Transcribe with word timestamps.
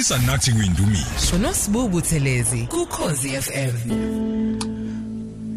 khulisa 0.00 0.18
nathi 0.18 0.52
kuyindumiso 0.52 1.36
uNosibubu 1.36 2.00
Thelezi 2.00 2.62
kuKhosi 2.66 3.28
FM 3.42 3.74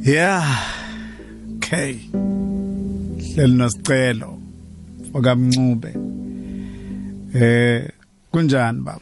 Yeah. 0.06 0.60
Okay. 1.56 1.94
Hleli 3.36 3.54
nosicelo 3.54 4.40
okamncube. 5.14 5.94
Eh 7.36 7.90
kunjani 8.32 8.82
baba? 8.82 9.00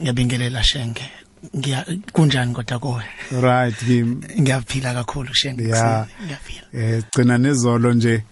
ngiyabingelela 0.00 0.62
shenge 0.62 1.10
ngiya 1.56 1.86
kunjani 2.12 2.54
kodwa 2.54 2.78
kowe 2.78 3.02
Right 3.40 3.76
Kim. 3.78 4.20
ngiyaphila 4.40 4.94
kakhulu 4.94 5.34
shenge 5.34 5.62
Yeah. 5.64 6.06
ngiyaphila 6.24 6.62
Eh 6.74 7.02
gcina 7.12 7.38
nezolo 7.38 7.92
nje 7.94 8.22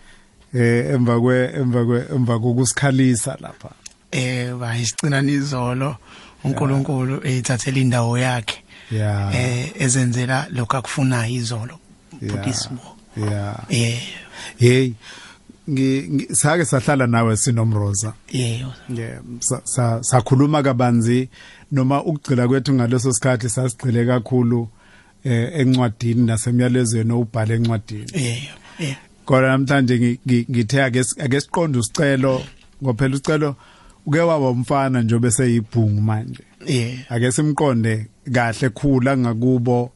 eh 0.55 0.91
emva 0.95 1.21
kwe 1.21 1.53
emva 1.55 1.85
kwe 1.85 2.05
emva 2.15 2.39
kokusikhalisa 2.39 3.37
lapha. 3.41 3.71
eh 4.13 4.55
bayisicina 4.55 5.23
nizolo 5.23 5.97
uNkulunkulu 6.45 7.21
ethathela 7.27 7.79
indawo 7.79 8.19
yakhe 8.19 8.63
Yeah. 8.91 9.35
eh 9.35 9.73
ezenzela 9.79 10.47
lokho 10.51 10.77
akufunayo 10.77 11.33
izolo 11.35 11.79
Yeah. 12.23 12.37
budismo 12.37 12.79
Yeah. 13.17 13.65
eh 13.69 14.01
Hey. 14.59 14.93
Ngi 15.71 16.03
ngi- 16.11 16.35
sake 16.35 16.65
sahlala 16.65 17.07
nawe 17.07 17.37
sinomroza. 17.37 18.13
yeah 18.33 18.73
Yeah, 18.95 19.21
sa- 19.39 19.61
sa- 19.65 20.03
sakhuluma 20.03 20.63
kabanzi 20.63 21.29
noma 21.73 22.03
ukugcila 22.05 22.49
kwethu 22.49 22.75
ngaleso 22.75 23.13
sikhathi 23.13 23.49
sasigcile 23.49 24.07
kakhulu 24.07 24.69
eh 25.25 25.51
encwadini 25.61 26.27
nasemyalezweni 26.27 27.13
obhala 27.13 27.55
encwadini. 27.55 28.07
yeah 28.15 28.39
yeah 28.79 28.97
Kodwa 29.25 29.49
namhlanje 29.49 29.97
ngi- 29.99 30.19
ngi- 30.27 30.47
ngithe 30.51 30.83
ake 30.83 31.01
ake 31.25 31.41
siqonde 31.41 31.79
usicelo 31.79 32.43
ngophela 32.83 33.15
usicelo 33.15 33.57
uke 34.07 34.19
waba 34.21 34.49
umfana 34.51 35.03
nje 35.03 35.19
bese 35.19 35.53
yibhungu 35.53 36.01
manje. 36.01 36.43
yeah 36.67 36.99
Ake 37.13 37.33
simqonde 37.33 38.07
kahle 38.33 38.69
khula 38.71 39.17
ngakubo 39.17 39.93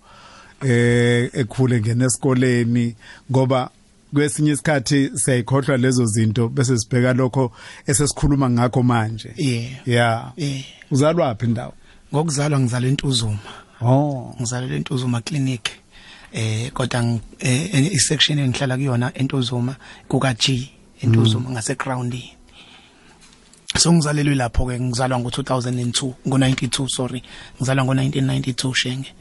eh 0.62 1.30
ekhule 1.32 1.80
ngene 1.80 2.04
esikoleni 2.04 2.94
ngoba 3.30 3.70
kwesinye 4.14 4.52
isikhathi 4.52 5.10
siyayikhohlwa 5.14 5.76
lezo 5.76 6.04
zinto 6.06 6.48
bese 6.48 6.78
sibheka 6.78 7.12
lokho 7.12 7.52
esesikhuluma 7.86 8.50
ngakho 8.50 8.82
manje. 8.82 9.30
yeah 9.36 9.70
Yeah. 9.86 10.32
eh 10.36 10.64
Uzalwa 10.90 11.26
wapi 11.26 11.46
indawo? 11.46 11.72
ngokuzalwa 12.14 12.60
ngizalwa 12.60 12.88
entuzuma 12.88 13.38
Oh. 13.82 14.34
ngizalelwe 14.40 14.76
entuzuma 14.76 15.20
clinic 15.20 15.68
eh 16.32 16.70
kodwa 16.72 17.18
eh, 17.38 17.92
isection 17.92 18.38
engihlala 18.38 18.76
kuyona 18.76 19.12
entuzuma 19.18 19.76
kuka 20.08 20.34
G 20.34 20.70
entuzuma 21.02 21.50
ngase 21.50 21.74
ground 21.74 22.14
so 23.78 23.92
ngizalelwe 23.92 24.34
lapho 24.34 24.66
ke 24.66 24.80
ngizalwa 24.80 25.18
ngo2002 25.18 26.12
ngo92 26.26 26.88
sorry. 26.88 27.22
Ngizalwa 27.56 27.84
ngo1992 27.84 28.74
shenge. 28.74 29.14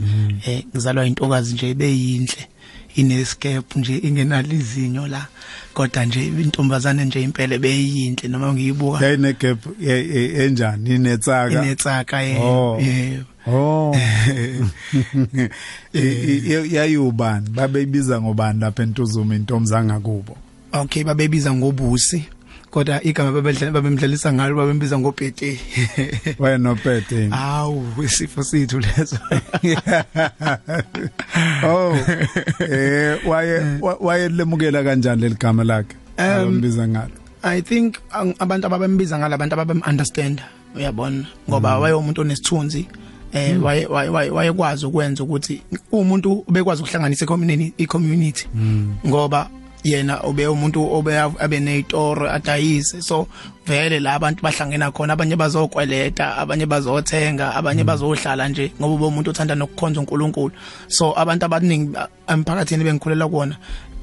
Eh 0.45 0.63
ngizalwa 0.73 1.05
intokazi 1.05 1.53
nje 1.53 1.73
beyinhle 1.73 2.47
inescape 2.95 3.79
nje 3.79 3.97
ingenalizinyo 3.97 5.07
la. 5.07 5.27
Kodwa 5.73 6.05
nje 6.05 6.25
intombazane 6.27 7.05
nje 7.05 7.21
impela 7.21 7.57
beyinhle 7.57 8.29
noma 8.29 8.53
ngiyibuka. 8.53 9.05
Yayine 9.05 9.33
gap 9.33 9.81
enjani? 9.81 10.95
Inetsaka? 10.95 11.63
inetsaka 11.63 12.17
Oh. 12.39 12.79
yebo 12.79 13.33
Oh. 13.47 13.93
Yayubani? 16.71 17.49
Babeyibiza 17.49 18.21
ngobani 18.21 18.59
lapha 18.59 18.83
entuzuma 18.83 19.35
intomzanga 19.35 19.99
kubo. 19.99 20.37
Okay 20.73 21.03
babebiza 21.03 21.53
ngobusi. 21.53 22.25
Kodwa 22.73 22.97
igama 23.05 23.31
babedlala 23.31 23.69
babemdlalisa 23.71 24.33
ngalo 24.33 24.55
babembiza 24.57 24.97
ngobhete 24.97 25.59
Waye 26.41 26.57
nopete. 26.57 27.29
awu 27.31 27.85
isifo 28.03 28.41
sithu 28.43 28.79
leso 28.81 29.17
Oh. 31.63 31.93
Eh 32.59 33.19
waye 33.27 33.77
wa- 33.81 33.97
waye 34.01 34.29
lemukela 34.29 34.83
kanjani 34.83 35.21
leligama 35.21 35.63
lakhe? 35.63 35.95
Um, 36.17 36.25
Abambiza 36.25 36.87
ngalo. 36.87 37.13
I 37.43 37.61
think 37.61 37.97
ang- 38.11 38.35
abantu 38.39 38.67
ababembiza 38.67 39.17
ngalo 39.19 39.35
abantu 39.35 39.53
ababem 39.53 39.81
understand 39.87 40.41
uyabona 40.75 41.25
ngoba 41.49 41.79
waye 41.79 41.93
umuntu 41.93 42.21
onesithunzi 42.21 42.87
eh 43.33 43.57
waye 43.63 43.85
waye- 43.85 44.09
waye 44.09 44.29
wayekwazi 44.29 44.85
ukwenza 44.85 45.23
ukuthi 45.23 45.61
umuntu 45.91 46.43
ubekwazi 46.47 46.81
ukuhlanganisa 46.81 47.25
i-community 47.25 47.73
i-community 47.77 48.47
ngoba 49.07 49.49
yena 49.83 50.23
ube 50.23 50.47
umuntu 50.47 50.93
obe 50.93 51.17
abe 51.17 51.59
nezitoro 51.59 52.29
adayise. 52.31 53.01
So 53.01 53.27
vele 53.67 53.99
la 53.99 54.13
abantu 54.13 54.41
bahlangena 54.43 54.91
khona 54.91 55.13
abanye 55.13 55.35
bazokweleta 55.35 56.37
abanye 56.37 56.65
bazothenga 56.65 57.55
abanye 57.55 57.83
bazohlala 57.83 58.49
nje 58.49 58.71
ngoba 58.79 58.93
ube 58.95 59.05
umuntu 59.05 59.29
othanda 59.29 59.55
nokukhonza 59.55 59.99
uNkulunkulu. 59.99 60.51
So 60.87 61.13
abantu 61.17 61.45
abaningi 61.45 61.91
ba- 61.93 62.09
emphakathini 62.27 62.83
bengikhulela 62.83 63.27
kuona 63.27 63.55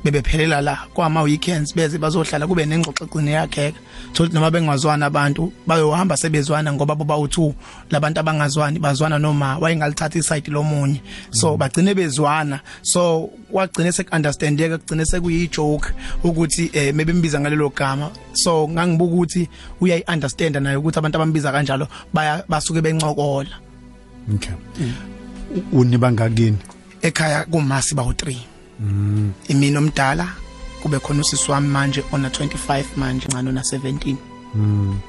bebephelela 0.05 0.61
la 0.61 0.79
kwama 0.95 1.23
weekends 1.23 1.75
beze 1.75 1.99
bazohlala 1.99 2.47
kube 2.47 2.67
nengxoxo 2.67 3.05
egcine 3.05 3.31
yakheka. 3.31 3.79
Thothi 4.13 4.35
noma 4.35 4.51
bengazwana 4.51 5.07
abantu 5.07 5.53
bayohamba 5.67 6.17
sebezwana 6.17 6.73
ngoba 6.73 6.95
boba 6.95 7.15
u2 7.15 7.53
labantu 7.91 8.21
abangazwani 8.21 8.79
bazwana 8.79 9.19
noma 9.19 9.59
wayengalithatha 9.59 10.19
iside 10.19 10.51
lomunye 10.51 11.01
so 11.31 11.57
bagcine 11.57 11.95
bezwana. 11.95 12.61
So 12.83 13.31
kwagcine 13.53 13.93
sek 13.93 14.13
understandeka 14.13 14.79
kugcine 14.79 15.05
sekuyi 15.05 15.49
joke 15.49 15.93
ukuthi 16.25 16.71
eh 16.73 16.95
mebembiza 16.95 17.41
ngalelo 17.41 17.69
gama. 17.69 18.11
So 18.33 18.69
ngangibuka 18.69 19.15
ukuthi 19.15 19.49
uyayi 19.81 20.05
understand 20.09 20.57
naye 20.57 20.77
ukuthi 20.77 20.99
abantu 20.99 21.17
abambiza 21.17 21.53
kanjalo 21.53 21.89
baya 22.13 22.45
basuke 22.49 22.81
bencokola. 22.81 23.61
Okay. 24.35 24.55
Uni 25.73 25.99
bangakini? 25.99 26.59
ekhaya 27.03 27.45
kumasi 27.45 27.95
bawu 27.95 28.13
3 28.13 28.50
imina 29.49 29.79
omdala 29.79 30.29
kube 30.83 30.99
khona 30.99 31.21
usisi 31.21 31.51
wami 31.51 31.69
manje 31.69 32.05
ona 32.13 32.29
25 32.29 32.85
manje 32.97 33.27
ngano 33.29 33.53
na 33.53 33.61
17 33.61 34.15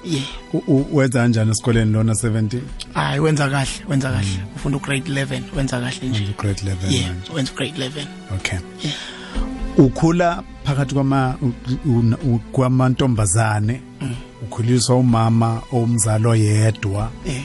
yeah. 0.04 0.26
U- 0.54 0.64
u- 0.68 0.96
Wenza 0.96 1.20
kanjani 1.20 1.52
esikoleni 1.52 1.92
lona 1.92 2.14
17? 2.14 2.60
hayi 2.94 3.20
wenza 3.20 3.50
kahle 3.50 3.72
wenza 3.90 4.12
kahle. 4.12 4.40
Ufunda 4.56 4.78
ugrade 4.78 5.12
11 5.12 5.42
wenza 5.58 5.80
kahle 5.80 6.08
nje. 6.10 6.20
Wenza 6.20 6.34
grade 6.38 6.62
11 6.62 6.94
yeah 6.94 7.12
wenza 7.36 7.52
grade 7.56 7.74
11 7.78 8.06
Okay. 8.36 8.60
Ukhula 9.78 10.44
phakathi 10.64 10.94
kwama 10.94 11.38
kwamantombazane. 12.52 13.82
Ukhuliswa 14.44 14.96
umama 14.96 15.62
omzalo 15.72 16.36
yedwa. 16.36 17.12
eh 17.26 17.44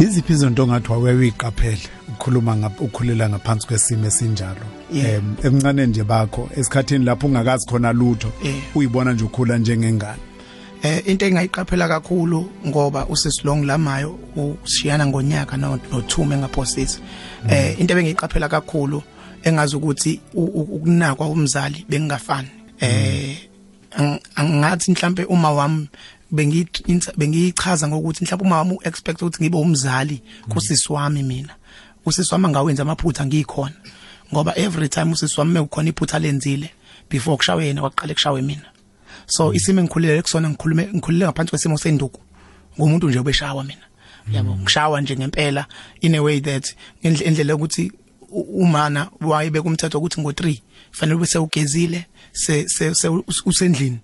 Iziphi 0.00 0.32
izinto 0.32 0.62
ongathi 0.62 0.92
waweyiqaphele 0.92 1.78
ukukhuluma 2.18 2.56
ngapha 2.56 2.84
ukhulela 2.84 3.28
ngaphansi 3.28 3.66
kwesimo 3.66 4.06
esinjalo? 4.06 4.66
Em 4.92 5.36
emncane 5.44 5.86
nje 5.86 6.04
bakho 6.04 6.48
esikhathini 6.56 7.04
lapho 7.04 7.26
ungakazi 7.26 7.66
khona 7.66 7.92
lutho 7.92 8.32
uyibona 8.74 9.12
nje 9.12 9.24
ukhula 9.24 9.58
njengengane. 9.58 10.18
eh 10.82 11.02
into 11.06 11.26
engayiqaphela 11.26 11.88
kakhulu 11.88 12.50
ngoba 12.66 13.06
usisilong 13.06 13.64
lamayo 13.66 14.18
usiyana 14.36 15.06
ngonyaka 15.06 15.56
no 15.56 15.78
nothume 15.92 16.36
ngaphosisi 16.36 17.00
eh 17.48 17.80
into 17.80 17.94
ebengiyiqaphela 17.94 18.48
kakhulu 18.48 19.02
engazi 19.42 19.76
ukuthi 19.76 20.20
ukunakwa 20.34 21.28
umzali 21.28 21.84
bengingafani. 21.88 22.48
Eh 22.80 23.36
ang- 23.96 24.20
angathi 24.36 24.90
mhlambe 24.92 25.24
uma 25.24 25.50
wami 25.50 25.88
bengi 26.30 26.66
bengichaza 27.16 27.88
ngokuthi 27.88 28.24
mhlawumbe 28.24 28.46
uma 28.46 28.58
wami 28.58 28.78
expect 28.84 29.22
ukuthi 29.22 29.42
ngibe 29.42 29.56
umzali 29.58 30.22
kusisi 30.48 30.92
wami 30.92 31.22
mina. 31.22 31.54
Usisi 32.08 32.34
wami 32.34 32.48
ngawenza 32.48 32.82
amaphutha 32.82 33.26
ngikhona 33.26 33.74
ngoba 34.32 34.56
every 34.56 34.88
time 34.88 35.12
usisi 35.12 35.40
wami 35.40 35.52
mekukhona 35.52 35.88
iphutha 35.88 36.18
lenzile 36.18 36.70
before 37.10 37.36
kushawe 37.36 37.66
yena 37.66 37.82
waqala 37.82 38.14
kushawe 38.14 38.42
mina. 38.42 38.66
So 39.26 39.52
isimo 39.54 39.80
engikhulile 39.80 40.22
kusona 40.22 40.50
ngikhulume 40.50 40.88
ngikhulile 40.94 41.24
ngaphansi 41.24 41.50
kwesimo 41.50 41.78
senduku. 41.78 42.20
Ngumuntu 42.78 43.08
nje 43.08 43.18
obeshawa 43.18 43.64
mina. 43.64 43.84
Yabo 44.32 44.56
ngishawa 44.56 45.00
nje 45.00 45.16
ngempela 45.16 45.66
in 46.00 46.14
a 46.14 46.20
way 46.22 46.40
that 46.40 46.74
indle- 47.02 47.26
indlela 47.26 47.54
ukuthi 47.54 47.92
umana 48.30 49.10
wayibe 49.20 49.60
kumthetho 49.60 49.98
ukuthi 49.98 50.20
ngo3 50.20 50.60
fanele 50.92 51.18
bese 51.18 51.38
ugezile 51.38 52.06
se 52.32 52.68
se 52.68 52.94
se 52.94 53.08
usendlini 53.46 53.98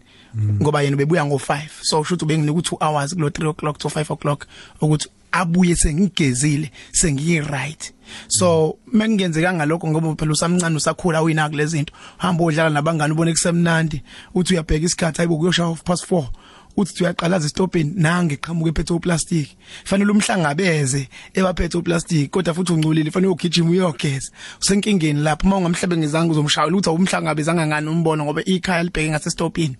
ngoba 0.62 0.82
yena 0.82 0.96
bebuya 0.96 1.24
ngo5 1.24 1.60
so 1.82 1.98
kusho 1.98 2.14
ukuthi 2.14 2.26
benginika 2.26 2.58
u2 2.58 2.76
hours 2.80 3.14
kulo 3.14 3.28
3 3.28 3.48
o'clock 3.48 3.78
to 3.78 3.88
5 3.88 4.12
o'clock 4.12 4.46
ukuthi 4.80 5.08
abuye 5.32 5.76
sengigezile 5.76 6.70
sengiyi 6.92 7.40
right. 7.40 7.93
So 8.28 8.78
mengenzekanga 8.92 9.66
lokho 9.66 9.88
ngoba 9.88 10.14
phela 10.16 10.32
usamncane 10.32 10.76
usakhula 10.76 11.22
uyina 11.22 11.48
kulezi 11.48 11.76
zinto. 11.76 11.92
Hamba 12.18 12.44
odlala 12.44 12.70
nabangani 12.70 13.12
ubone 13.12 13.32
kusemnandi 13.32 14.02
uthi 14.34 14.54
uyabheka 14.54 14.86
isikhathi 14.86 15.20
ayibo 15.20 15.38
kuyoshaya 15.38 15.68
half 15.68 15.82
past 15.82 16.10
4 16.10 16.26
uthi 16.76 17.04
uyaqalaza 17.04 17.46
istopini 17.46 17.92
nange 17.96 18.36
qhamuke 18.36 18.68
ephethe 18.70 18.94
uplastic 18.94 19.48
fanele 19.84 20.10
umhlangabeze 20.12 21.08
ebaphethe 21.34 21.78
uplastic 21.78 22.30
kodwa 22.30 22.54
futhi 22.54 22.72
ungcolile 22.72 23.10
fanele 23.10 23.32
ugijima 23.32 23.70
uyogeza. 23.70 24.30
Usenkingeni 24.60 25.22
lapho 25.22 25.46
uma 25.46 25.56
ungamhlebengezanga 25.56 26.32
uzomshayela 26.32 26.76
uthi 26.76 26.88
awumhlangabezanga 26.88 27.66
ngani 27.66 27.88
umbono 27.88 28.24
ngoba 28.24 28.42
ikhaya 28.44 28.82
libheke 28.82 29.10
ngasestopini. 29.10 29.76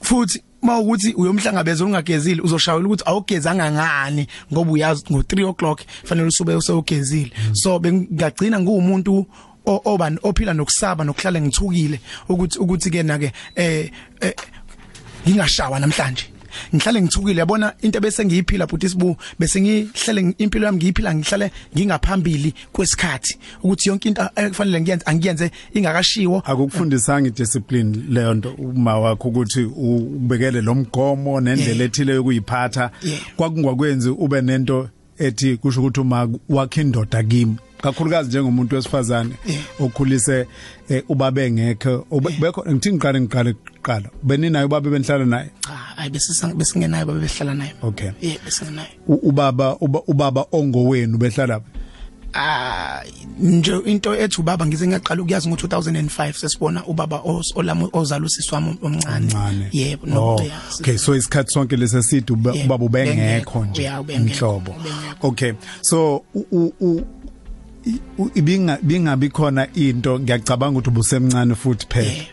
Futhi 0.00 0.42
mawukuthi 0.62 1.14
uyomhlangabeza 1.14 1.84
ungagezile 1.84 2.42
uzoshawela 2.42 2.86
ukuthi 2.86 3.04
awugezanga 3.06 3.72
ngani 3.72 4.26
ngoba 4.52 4.72
uyazi 4.72 5.04
ngo 5.10 5.20
3 5.20 5.48
o'clock 5.48 5.80
fanele 6.04 6.28
usube 6.28 6.54
usewugezile. 6.54 7.32
So 7.52 7.78
bengagcina 7.78 8.60
ngumuntu 8.60 9.26
oba 9.64 10.10
ophila 10.22 10.54
nokusaba 10.54 11.04
nokuhlala 11.04 11.40
ngithukile 11.40 12.00
ukuthi 12.28 12.58
ukuthi 12.58 12.90
ke 12.90 13.02
na 13.02 13.18
ke 13.18 13.32
eh 13.56 13.90
ngingashawa 15.26 15.80
namhlanje. 15.80 16.37
Ngihlale 16.74 17.02
ngithukile 17.02 17.40
yabona? 17.40 17.74
Into 17.82 18.00
bese 18.00 18.24
ngiyiphila 18.24 18.66
futhi 18.66 18.88
sibu 18.88 19.16
bese 19.38 19.60
ngihlele 19.60 20.34
impilo 20.38 20.66
yami 20.66 20.78
ngiyiphila 20.78 21.14
ngihlale 21.14 21.50
ngingaphambili 21.76 22.54
kwesikhathi. 22.72 23.38
Ukuthi 23.62 23.88
yonke 23.88 24.08
into 24.08 24.30
ekufanele 24.36 24.80
ngiyenze 24.80 25.04
angiyenze 25.06 25.50
ingakashiwo. 25.74 26.42
Akukufundisanga 26.44 27.28
idiscipline 27.28 27.98
leyo 28.08 28.34
nto 28.34 28.50
uma 28.50 28.98
wakho 28.98 29.28
ukuthi 29.28 29.62
ubekele 29.64 30.60
lo 30.60 30.74
mgomo 30.74 31.40
nendlela 31.40 31.84
ethile 31.84 32.14
yokuyiphatha. 32.14 32.90
Kwakungakwenzi 33.36 34.08
ube 34.08 34.40
nento 34.40 34.88
ethi 35.18 35.56
kusho 35.56 35.80
ukuthi 35.80 36.00
uma 36.00 36.28
wakhe 36.48 36.80
indoda 36.80 37.22
kimi. 37.22 37.56
Kakhulukazi 37.82 38.28
njengomuntu 38.28 38.76
wesifazane 38.76 39.34
okhulise 39.80 40.46
ubabe 41.08 41.50
ngekho 41.50 42.06
bekho 42.40 42.64
ngithi 42.70 42.92
ngiqale 42.92 43.20
ngiqale 43.20 43.52
kuqala? 43.52 44.10
Beninayo 44.22 44.66
ubaba 44.66 44.90
benihlala 44.90 45.24
naye? 45.24 45.50
Cha 45.60 45.74
hayi 45.96 46.10
bese 46.10 46.46
besingenayo 46.54 47.06
baba 47.06 47.20
behlala 47.20 47.54
naye. 47.54 47.72
Okay. 47.82 48.10
Yeah 48.20 48.38
besingenayo 48.44 48.88
ubaba 49.08 49.76
ubaba 50.06 50.46
ongowenu 50.52 51.18
behlala 51.18 51.60
ah 52.34 53.02
nje 53.40 53.72
into 53.86 54.14
ethi 54.14 54.40
ubaba 54.40 54.66
ngize 54.66 54.86
ngiyaqala 54.86 55.22
ukuyazi 55.22 55.48
ngo2005 55.48 56.32
sesibona 56.32 56.86
ubaba 56.86 57.22
olama 57.54 57.88
ozala 57.92 58.26
usisi 58.26 58.54
wami 58.54 58.78
omncane. 58.82 59.68
Yebo 59.72 60.06
no 60.06 60.34
oh, 60.34 60.42
okay 60.80 60.98
so 60.98 61.16
isikhathi 61.16 61.50
sonke 61.52 61.76
lesesidi 61.76 62.32
ubaba 62.32 62.84
ubengekho 62.84 63.64
nje 63.64 63.90
inhlobo 64.08 64.74
okay 65.22 65.52
so 65.80 66.24
ibinga 68.34 68.78
bingabi 68.82 69.28
khona 69.28 69.68
into 69.74 70.18
ngiyacabanga 70.20 70.78
ukuthi 70.78 70.90
ubusemncane 70.90 71.54
futhi 71.54 71.86
phela. 71.88 72.24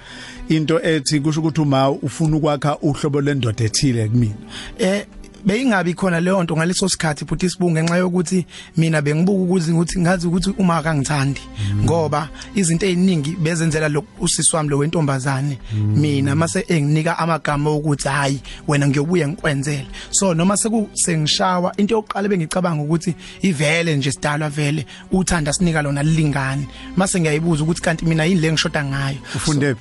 Into 0.50 0.80
ethi 0.83 1.19
kusho 1.19 1.39
ukuthi 1.42 1.62
uma 1.62 1.89
ufuna 1.89 2.38
ukwakha 2.38 2.77
uhlobo 2.81 3.21
lendoda 3.21 3.63
ethile 3.63 4.07
kumina. 4.07 4.36
Eh 4.80 5.06
beyingabi 5.45 5.94
khona 5.94 6.19
leyo 6.19 6.44
nto 6.44 6.57
ngaleso 6.57 6.89
sikhathi 6.89 7.25
futhi 7.25 7.50
sibunge 7.50 7.83
ngenxa 7.83 7.97
yokuthi 7.97 8.45
mina 8.77 9.01
bengibuka 9.01 9.44
ukuthi 9.44 9.71
ukuthi 9.71 10.00
ngazi 10.00 10.27
ukuthi 10.27 10.53
uma 10.57 10.77
akangithandi 10.77 11.42
ngoba 11.83 12.30
izinto 12.56 12.86
eziningi 12.86 13.36
bezenzela 13.39 13.89
lo 13.89 14.03
usisi 14.19 14.56
wami 14.56 14.69
lo 14.69 14.77
wentombazane. 14.77 15.57
Mina 15.95 16.36
mase 16.36 16.65
enginika 16.68 17.18
amagama 17.18 17.71
ukuthi 17.71 18.07
hayi 18.07 18.42
wena 18.68 18.88
ngiyobuya 18.88 19.27
ngikwenzele. 19.27 19.88
So 20.09 20.33
noma 20.33 20.57
seku 20.57 20.89
sengishawa 20.94 21.74
into 21.77 21.95
yokuqala 21.95 22.30
bengicabanga 22.30 22.83
ukuthi 22.83 23.15
ivele 23.41 23.95
nje 23.95 24.12
sidalwa 24.12 24.50
vele 24.50 24.86
uthanda 25.12 25.53
sinika 25.53 25.81
lona 25.81 26.03
lilingani 26.03 26.68
mase 26.95 27.19
ngiyayibuza 27.19 27.63
ukuthi 27.63 27.81
kanti 27.81 28.06
mina 28.06 28.25
yini 28.25 28.41
le 28.41 28.51
ngishoda 28.51 28.86
ngayo? 28.86 29.18
Ufunde 29.36 29.75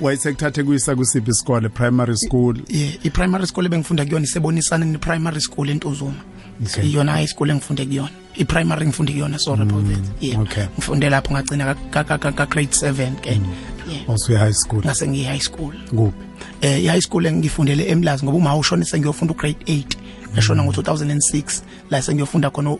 wayesekuthathe 0.00 0.62
kuyisa 0.62 0.96
kusiphi 0.96 1.30
isikole? 1.30 1.68
Primary 1.68 2.16
school? 2.16 2.56
Yeah 2.68 2.96
i 3.04 3.10
primary 3.10 3.46
school 3.46 3.68
bengifunda 3.68 4.04
kuyona 4.04 4.24
isebonisana 4.24 4.85
ne 4.86 4.98
primary 4.98 5.40
school 5.40 5.70
eNtuzuma 5.70 6.22
okay. 6.64 6.84
iyona 6.84 7.12
high 7.12 7.26
school 7.26 7.50
engifunde 7.50 7.86
kuyona. 7.86 8.10
I 8.36 8.44
primary 8.44 8.86
ngifunde 8.86 9.12
kuyona 9.12 9.38
so 9.38 9.56
Repovet 9.56 9.98
yeah. 10.20 10.40
okay. 10.40 10.66
ngifunde 10.78 11.10
lapho 11.10 11.34
ngagcina 11.34 11.74
ka 11.90 12.04
ka 12.18 12.46
grade 12.46 12.72
7 12.72 13.16
ke. 13.22 13.40
Yeah. 13.88 14.08
Also 14.08 14.36
high 14.36 14.52
school. 14.52 14.82
Ngase 14.82 15.08
ngi 15.08 15.24
high 15.24 15.42
school. 15.42 15.74
Kuphi 15.90 16.26
eh 16.62 16.84
i 16.84 16.86
high 16.86 17.00
school 17.00 17.26
engifundele 17.26 17.84
eMlazi 17.88 18.24
ngoba 18.24 18.38
uma 18.38 18.56
ushona 18.56 18.84
sengiyofunda 18.84 19.34
u 19.34 19.36
grade 19.36 19.58
8 19.66 19.84
ngashona 20.32 20.62
ngo 20.62 20.72
2006 20.72 21.62
la 21.90 22.02
sengiyofunda 22.02 22.50
khona 22.50 22.70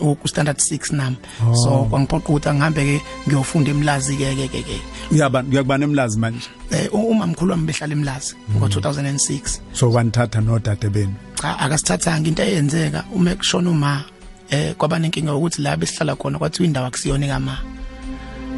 u 0.00 0.28
standard 0.28 0.58
6 0.58 0.96
nami. 0.96 1.16
So 1.54 1.86
kwangiphoqa 1.90 2.28
ukuthi 2.28 2.48
angihambe 2.48 2.84
ke 2.84 3.02
ngiyofunda 3.28 3.70
eMlazi 3.70 4.16
ke 4.16 4.34
ke 4.48 4.62
ke. 4.62 4.80
Uyaba 5.12 5.44
uyakubana 5.50 5.84
eMlazi 5.84 6.18
manje? 6.18 6.48
Eh 6.70 6.88
uma 6.94 7.26
mkhulu 7.26 7.50
wami 7.50 7.66
behlala 7.66 7.92
eMlazi 7.92 8.34
ngo 8.56 8.66
2006 8.66 9.60
so 9.72 9.90
wanithatha 9.90 10.40
nodade 10.40 10.88
benu? 10.88 11.14
Cha 11.34 11.58
akasithathanga 11.58 12.28
into 12.28 12.42
eyenzeka 12.42 13.04
uma 13.14 13.34
kushona 13.34 13.70
uma 13.70 14.04
eh 14.50 14.74
kwaba 14.74 14.98
nenkinga 14.98 15.34
ukuthi 15.34 15.62
la 15.62 15.76
besihlala 15.76 16.16
khona 16.16 16.38
kwathi 16.38 16.64
indawo 16.64 16.86
akusiyona 16.86 17.26
kama 17.26 17.58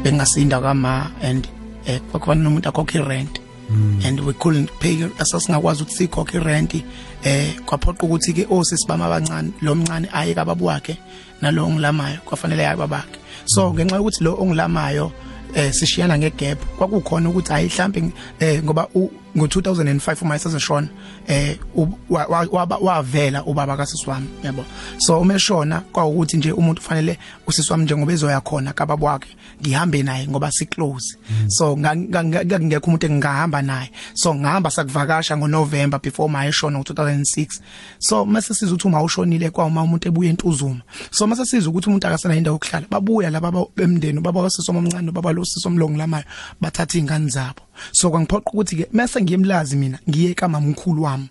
bengasinda 0.03 0.61
kama 0.61 1.11
and 1.21 1.47
eh 1.85 1.99
kwakhona 2.11 2.49
umuntu 2.49 2.69
akhokhe 2.69 3.01
rent 3.01 3.42
and 4.05 4.19
we 4.19 4.33
couldn't 4.33 4.69
pay 4.79 4.97
asasingakwazi 5.19 5.83
ukuthi 5.83 5.97
sikhokhe 5.97 6.39
rent 6.39 6.75
eh 7.23 7.55
kwaphoqa 7.65 8.03
ukuthi 8.05 8.33
ke 8.33 8.47
osisi 8.49 8.87
bama 8.87 9.05
abancane 9.05 9.51
lo 9.61 9.75
mncane 9.75 10.07
aye 10.13 10.33
kababa 10.33 10.65
wakhe 10.65 10.97
nalo 11.41 11.65
ongilamayo 11.65 12.17
kwafanele 12.25 12.63
yaye 12.63 12.77
babakhe 12.77 13.19
so 13.45 13.73
ngenxa 13.73 13.95
yokuthi 13.95 14.23
lo 14.23 14.37
ongilamayo 14.39 15.11
eh 15.55 15.73
sishiyana 15.73 16.17
ngegap 16.17 16.59
kwakukhona 16.77 17.29
ukuthi 17.29 17.51
hayi 17.51 17.67
mhlambe 17.67 18.13
eh 18.39 18.63
ngoba 18.63 18.87
ngo2005 19.35 20.21
uma 20.21 20.35
esezeshona 20.35 20.87
eh 21.27 21.57
wavela 22.81 23.43
ubaba 23.45 23.77
kasisi 23.77 24.09
wami 24.09 24.27
yabo. 24.43 24.65
So 24.97 25.19
uma 25.19 25.33
eshona 25.33 25.81
kwaukuthi 25.81 26.37
nje 26.37 26.51
umuntu 26.51 26.81
kufanele 26.81 27.17
usisi 27.47 27.71
wami 27.71 27.83
njengoba 27.83 28.13
ezoya 28.13 28.41
khona 28.41 28.73
kababa 28.73 29.07
wakhe 29.07 29.29
ngihambe 29.61 30.03
naye 30.03 30.27
ngoba 30.27 30.51
si 30.51 30.65
close 30.65 31.17
so 31.47 31.77
ngakungekho 31.77 32.87
umuntu 32.87 33.05
engihamba 33.05 33.61
naye. 33.61 33.91
So 34.13 34.35
ngihamba 34.35 34.71
sakuvakasha 34.71 35.37
ngoNovember 35.37 36.01
before 36.01 36.29
my 36.29 36.47
eshona 36.47 36.79
ngo2006 36.79 37.47
so 37.99 38.25
mase 38.25 38.53
siza 38.53 38.71
ukuthi 38.71 38.87
uma 38.87 39.03
ushonile 39.03 39.49
kwa 39.49 39.65
uma 39.65 39.81
umuntu 39.81 40.07
ebuye 40.07 40.29
entuzuma. 40.29 40.81
So 41.11 41.27
mase 41.27 41.45
siza 41.45 41.69
ukuthi 41.69 41.89
umuntu 41.89 42.07
akasana 42.07 42.35
indawo 42.35 42.55
yokuhlala 42.55 42.87
babuya 42.89 43.29
laba 43.29 43.65
bemndeni 43.75 44.19
baba 44.21 44.41
wasisi 44.41 44.71
omncane 44.71 45.11
baba 45.11 45.31
lo 45.31 45.45
sisi 45.45 45.67
omlongilamayo 45.67 46.23
bathatha 46.61 46.99
ingane 46.99 47.29
zabo. 47.29 47.61
So 47.91 48.09
kwangiphoqa 48.09 48.51
ukuthi 48.51 48.75
ke 48.75 48.87
mase 48.91 49.22
ngiyemlazi 49.23 49.75
mina 49.75 49.99
ngiye 50.09 50.33
kamamkhulu 50.33 51.03
wami 51.03 51.29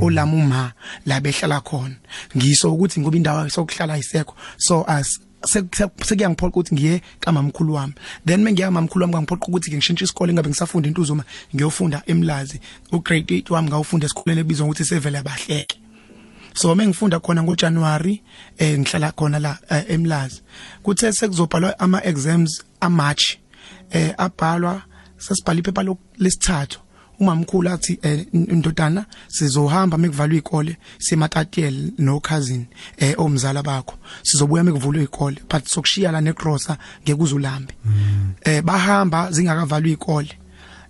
olama 0.00 0.36
uma 0.36 0.72
la 1.06 1.20
behlala 1.20 1.60
khona. 1.60 1.96
Ngiso 2.36 2.72
ukuthi 2.72 3.00
ngoba 3.00 3.16
indawo 3.16 3.48
sokuhlala 3.48 3.98
isekho 3.98 4.34
so 4.56 4.84
as 4.88 5.20
sekuyangiphoqa 5.44 6.48
ukuthi 6.48 6.74
ngiye 6.74 7.02
kamamkhulu 7.20 7.74
wami. 7.74 7.94
Then 8.24 8.44
mengiya 8.44 8.68
kamamkhulu 8.68 9.02
wami 9.02 9.14
ngangiphoqa 9.14 9.46
ukuthi 9.46 9.70
ke 9.70 9.76
ngishintshe 9.76 10.04
isikole 10.04 10.32
ngabe 10.32 10.48
ngisafunda 10.48 10.88
intuzuma 10.88 11.24
ngiyofunda 11.54 12.02
emlazi. 12.06 12.60
Ugrade 12.92 13.40
8 13.40 13.52
wami 13.52 13.68
ngawufunda 13.68 14.06
esikoleni 14.06 14.40
ebizwa 14.40 14.66
ukuthi 14.66 14.84
sevele 14.84 15.18
abahleke 15.18 15.82
so 16.54 16.74
mengifunda 16.74 17.20
khona 17.20 17.42
ngoJanuary 17.42 18.22
eh 18.58 18.78
ngihlala 18.78 19.12
khona 19.12 19.38
la 19.38 19.58
emlazi. 19.88 20.42
Kuthe 20.82 21.12
sekuzobhalwa 21.12 21.78
ama 21.78 22.04
exams 22.04 22.62
aMarch 22.80 23.36
eh 23.90 24.14
abhalwa 24.18 24.82
sasibhala 25.18 25.60
iphepha 25.60 25.82
lesithathu. 26.18 26.80
Umamkhulu 27.20 27.70
athi 27.70 27.98
indodana 28.32 29.06
sizohamba 29.28 29.98
mekuvalwa 29.98 30.34
izikole 30.34 30.76
simatatiel 30.98 31.92
no 31.98 32.20
cousin 32.20 32.66
eh 32.96 33.14
omzala 33.18 33.62
bakho. 33.62 33.94
Sizobuya 34.22 34.64
mekuvulwa 34.64 35.02
izikole 35.02 35.36
but 35.50 35.66
sokushiya 35.66 36.12
la 36.12 36.20
negrosa 36.20 36.78
ngekuzulambe 37.04 37.74
eh 38.44 38.62
bahamba 38.62 39.32
zingakavalwa 39.32 39.88
izikole 39.88 40.30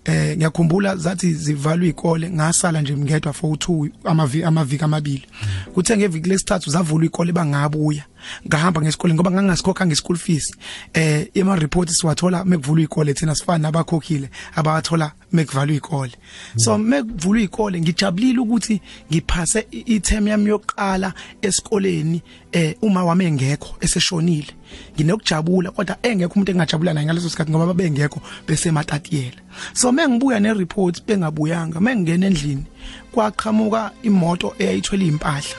eh 0.04 0.36
ngiyakhumbula 0.36 0.96
zathi 0.96 1.34
zivalwa 1.34 1.84
izikole 1.84 2.30
ngasala 2.30 2.82
nje 2.82 2.96
ngedwa 2.96 3.32
for 3.32 3.50
u2 3.50 3.90
amaviki 4.04 4.44
amaviki 4.44 4.84
amabili. 4.84 5.26
Kuthe 5.74 5.96
ngeviki 5.96 6.28
lesithathu 6.28 6.70
zavulwa 6.70 7.04
izikole 7.04 7.32
bangabuya. 7.32 8.04
Ngahamba 8.46 8.80
ngesikole 8.80 9.14
ngoba 9.14 9.30
ngangasikhoka 9.30 9.86
ngeschool 9.86 10.16
fees. 10.16 10.52
Eh 10.94 11.28
ema 11.34 11.56
reports 11.56 11.98
siwathola 11.98 12.44
mekuvulwa 12.44 12.80
izikole 12.80 13.14
thina 13.14 13.34
sifana 13.34 13.58
nabakhokhile 13.58 14.30
abawathola 14.56 15.12
mekuvalwa 15.32 15.72
izikole 15.72 16.12
so 16.56 16.78
mekuvulwa 16.78 17.40
izikole 17.40 17.80
ngijabulile 17.80 18.38
ukuthi 18.38 18.80
ngiphase 19.10 19.66
ithemu 19.70 20.28
yami 20.28 20.48
yokuqala 20.48 21.12
esikoleni 21.42 22.22
eh 22.52 22.74
uma 22.82 23.04
wami 23.04 23.24
engekho 23.24 23.76
eseshonile. 23.80 24.52
Nginokujabula 24.94 25.70
kodwa 25.70 25.96
engekho 26.02 26.34
umuntu 26.34 26.52
engajabula 26.52 26.94
naye 26.94 27.06
ngaleso 27.06 27.28
sikhathi 27.28 27.50
ngoba 27.50 27.66
babengekho 27.66 28.20
bese 28.46 28.70
matatiyela 28.70 29.40
so 29.74 29.92
mengibuya 29.92 30.40
ne 30.40 30.52
report 30.54 31.04
bengabuyanga. 31.06 31.80
Mengingena 31.80 32.26
endlini 32.26 32.64
kwaqhamuka 33.12 33.90
imoto 34.02 34.54
eyayithwele 34.58 35.06
impahla 35.06 35.56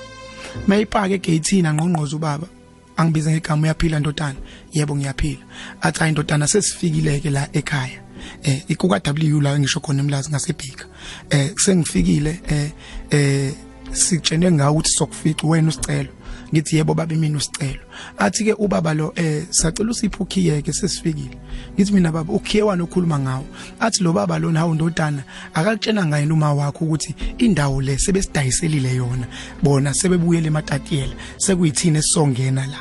mayipaka 0.68 1.14
egate 1.14 1.66
angqongqoza 1.66 2.16
ubaba. 2.16 2.48
Angibiza 2.98 3.32
ngegama 3.32 3.64
uyaphila 3.64 4.00
ndodana? 4.00 4.40
Yebo 4.74 4.96
ngiyaphila. 4.96 5.42
Athi 5.82 6.00
hayi 6.00 6.12
ndodana 6.12 6.48
sesifikile 6.48 7.20
ke 7.20 7.30
la 7.30 7.50
ekhaya. 7.54 8.00
Eh 8.44 8.64
ikuka 8.68 9.00
W 9.00 9.42
la 9.42 9.60
ngisho 9.60 9.80
khona 9.80 10.00
emlazi 10.00 10.30
ngasebhika. 10.30 10.86
Eh 11.30 11.52
sengifikile 11.56 12.40
eh 12.48 12.72
eh 13.10 13.54
sitshene 13.92 14.52
ngawo 14.52 14.72
ukuthi 14.72 14.90
sokufica 14.90 15.48
wena 15.48 15.70
usicelo 15.70 16.10
ngithi 16.54 16.78
yebo 16.78 16.94
baba 16.94 17.16
mina 17.16 17.38
usicelo. 17.38 17.82
Athi 18.18 18.46
ke 18.46 18.54
ubaba 18.54 18.94
lo 18.94 19.14
eh 19.16 19.46
sacela 19.50 19.92
usipho 19.92 20.24
ukhiye 20.24 20.62
ke 20.62 20.74
sesifikile? 20.74 21.38
Ngithi 21.74 21.94
mina 21.94 22.12
baba 22.12 22.34
ukhiye 22.34 22.64
wani 22.64 22.84
okhuluma 22.84 23.20
ngawo. 23.20 23.46
Athi 23.80 24.04
lo 24.04 24.14
baba 24.14 24.40
lo 24.40 24.52
nawo 24.52 24.76
ndodana 24.76 25.24
akakutshena 25.54 26.06
ngayena 26.06 26.34
uma 26.34 26.54
wakho 26.54 26.86
ukuthi 26.86 27.16
indawo 27.38 27.82
le 27.82 27.98
sebesidayiselile 27.98 28.96
yona. 28.96 29.28
Bona 29.64 29.94
sebebuyele 29.94 30.48
ematatiela 30.48 31.14
sekuyithina 31.38 32.00
esongena 32.00 32.68
la. 32.68 32.78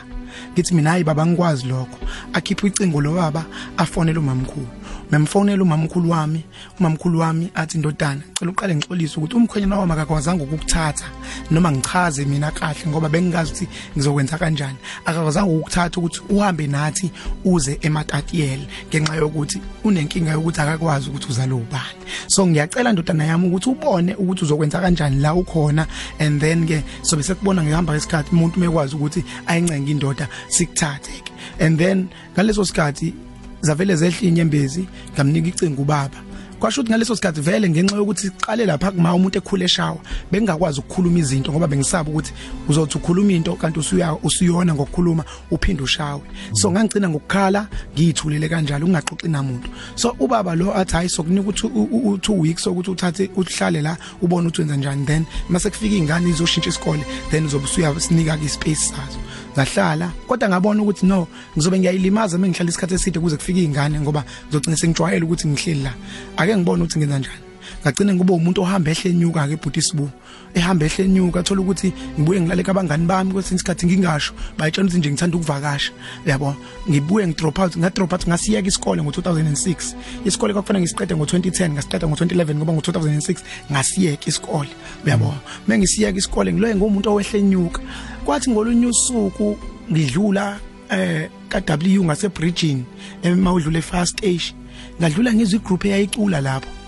Ngithi 0.53 0.75
mina 0.75 0.91
hayi 0.91 1.05
baba 1.05 1.27
ngikwazi 1.27 1.67
lokho. 1.67 1.99
Akhipha 2.33 2.67
icingo 2.67 3.01
lo 3.01 3.15
baba 3.15 3.47
afonela 3.77 4.21
umamkhulu. 4.21 4.82
Memfonela 5.13 5.63
umamkhulu 5.63 6.11
wami 6.11 6.45
umamkhulu 6.81 7.19
wami 7.19 7.51
athi 7.55 7.79
ndodana 7.79 8.23
cela 8.39 8.51
uqale 8.51 8.75
ngixolise 8.75 9.17
ukuthi 9.17 9.37
umkhwenyana 9.37 9.79
wami 9.79 9.93
akakwazanga 9.93 10.45
ukukuthatha 10.45 11.07
noma 11.51 11.73
ngichaze 11.73 12.25
mina 12.25 12.51
kahle 12.51 12.87
ngoba 12.89 13.09
bengingazi 13.09 13.53
ukuthi 13.53 13.69
ngizokwenza 13.97 14.39
kanjani. 14.39 14.79
Akakwazanga 15.05 15.51
ukukuthatha 15.51 16.01
ukuthi 16.01 16.21
uhambe 16.31 16.67
nathi 16.67 17.11
uze 17.45 17.79
ematatiyele 17.83 18.67
ngenxa 18.89 19.15
yokuthi 19.15 19.61
unenkinga 19.85 20.33
yokuthi 20.33 20.61
akakwazi 20.61 21.11
ukuthi 21.11 21.27
uzalo 21.31 21.57
ubani 21.57 22.03
so 22.27 22.47
ngiyacela 22.47 22.93
ndodana 22.93 23.25
yami 23.25 23.47
ukuthi 23.49 23.71
ubone 23.71 24.15
ukuthi 24.15 24.45
uzokwenza 24.45 24.81
kanjani 24.81 25.21
la 25.21 25.35
ukhona 25.35 25.87
and 26.19 26.41
then 26.41 26.67
ke 26.67 26.83
sobe 27.03 27.23
sekubona 27.23 27.63
ngihamba 27.63 27.97
isikhathi 27.97 28.31
umuntu 28.33 28.61
mekwazi 28.61 28.97
ukuthi 28.97 29.25
ayincenga 29.47 29.91
indoda 29.91 30.29
sikuthathe 30.49 31.13
ke. 31.25 31.33
And 31.61 31.79
then 31.79 32.09
ngaleso 32.35 32.65
sikhathi 32.65 33.15
zavele 33.63 33.97
zehla 33.97 34.29
inyembezi 34.29 34.87
ngamnika 35.15 35.49
icingo 35.49 35.83
ubaba. 35.83 36.19
Kwasho 36.63 36.81
ukuthi 36.81 36.93
ngaleso 36.93 37.17
sikhathi 37.17 37.41
vele 37.41 37.71
ngenxa 37.71 37.97
yokuthi 37.97 38.27
siqale 38.27 38.67
lapha 38.67 38.91
kuma 38.91 39.15
umuntu 39.15 39.39
ekhule 39.39 39.65
eshawa 39.65 39.99
bengingakwazi 40.31 40.81
ukukhuluma 40.81 41.19
izinto 41.19 41.51
ngoba 41.51 41.67
bengisaba 41.67 42.11
ukuthi 42.11 42.33
uzothi 42.69 42.99
ukhuluma 42.99 43.33
into 43.33 43.57
kanti 43.57 43.81
usuya 43.81 44.17
usuyona 44.23 44.75
ngokukhuluma 44.75 45.25
uphinde 45.51 45.83
ushawe. 45.83 46.23
So 46.53 46.71
ngangicina 46.71 47.09
ngokukhala 47.09 47.67
ngiyithulele 47.95 48.49
kanjalo 48.49 48.87
ungaxoxi 48.87 49.29
namuntu. 49.29 49.69
So 49.97 50.15
ubaba 50.21 50.55
lo 50.55 50.71
athi 50.75 50.93
hayi 50.93 51.09
sokunika 51.09 51.41
ukuthi 51.43 51.67
u 51.67 52.17
2 52.17 52.39
weeks 52.39 52.63
sokuthi 52.63 52.91
uthathe 52.91 53.31
uhlale 53.37 53.83
la 53.83 53.97
ubone 54.23 54.47
ukuthi 54.47 54.61
wenza 54.61 54.77
njani. 54.77 55.07
Then 55.07 55.25
mase 55.49 55.71
kufika 55.71 55.95
izingane 55.95 56.31
izoshintsha 56.31 56.71
isikole 56.71 57.05
then 57.31 57.47
uzobe 57.47 57.65
usuya 57.65 58.01
sinika 58.01 58.37
ke 58.37 58.49
space 58.49 58.95
sazo. 58.95 59.19
Ngahlala 59.55 60.13
kodwa 60.27 60.49
ngabona 60.49 60.83
ukuthi 60.83 61.07
no 61.07 61.27
ngizobe 61.57 61.79
ngiyayilimaza 61.79 62.39
mengihlala 62.39 62.71
isikhathi 62.71 62.95
eside 62.95 63.19
kuze 63.21 63.37
kufike 63.37 63.61
izingane 63.61 64.01
ngoba 64.01 64.25
ngizogcina 64.49 64.77
sengijwayele 64.77 65.25
ukuthi 65.25 65.49
ngihleli 65.49 65.83
la. 65.83 65.93
Ake 66.37 66.57
ngibone 66.57 66.83
ukuthi 66.83 66.99
ngenza 66.99 67.19
njani. 67.19 67.42
Ngagcina 67.83 68.15
ngibe 68.15 68.33
umuntu 68.33 68.63
ohamba 68.63 68.91
ehle 68.91 69.11
enyuka 69.11 69.49
ke 69.49 69.57
bhuti 69.57 69.83
sibu. 69.83 70.09
Ehamba 70.55 70.87
ehle 70.87 71.05
enyuka 71.05 71.41
athola 71.41 71.61
ukuthi 71.61 71.93
ngibuye 72.19 72.41
ngilale 72.41 72.63
kabangani 72.63 73.07
bami 73.07 73.33
kwesinye 73.33 73.57
isikhathi 73.57 73.87
ngingasho. 73.87 74.33
Bayitshela 74.59 74.87
ukuthi 74.87 74.99
nje 74.99 75.11
ngithanda 75.11 75.37
ukuvakasha 75.37 75.93
yabo 76.27 76.57
ngibuye 76.89 77.27
ngidrop 77.27 77.59
out 77.59 77.77
ngadrop 77.77 78.13
out 78.13 78.27
ngasiyeka 78.29 78.69
isikole 78.69 79.03
ngo2006 79.03 79.95
isikole 80.25 80.53
kwakufanele 80.53 80.83
ngisiqede 80.83 81.15
ngo2010 81.15 81.71
ngasiqeda 81.71 82.07
ngo2011 82.07 82.55
ngoba 82.55 82.73
ngo2006 82.73 83.37
ngasiyeka 83.73 84.27
isikole. 84.27 84.71
Uyabo 85.05 85.35
mengisiyeka 85.69 86.19
isikole 86.19 86.53
ngiloye 86.53 86.75
ngomuntu 86.77 87.11
owehle 87.11 87.39
enyuka 87.39 87.83
kwathi 88.25 88.51
ngolunye 88.51 88.87
usuku 88.87 89.59
ngidlula 89.91 90.59
eh 90.91 91.29
ka 91.49 91.61
W 91.67 92.05
ngase 92.05 92.29
bridging 92.29 92.85
emawudlule 93.23 93.83
fast 93.83 94.19
stage. 94.19 94.55
Ngadlula 95.01 95.33
ngizwe 95.33 95.59
igroup 95.59 95.85
eyayicula 95.85 96.41
lapho. 96.41 96.82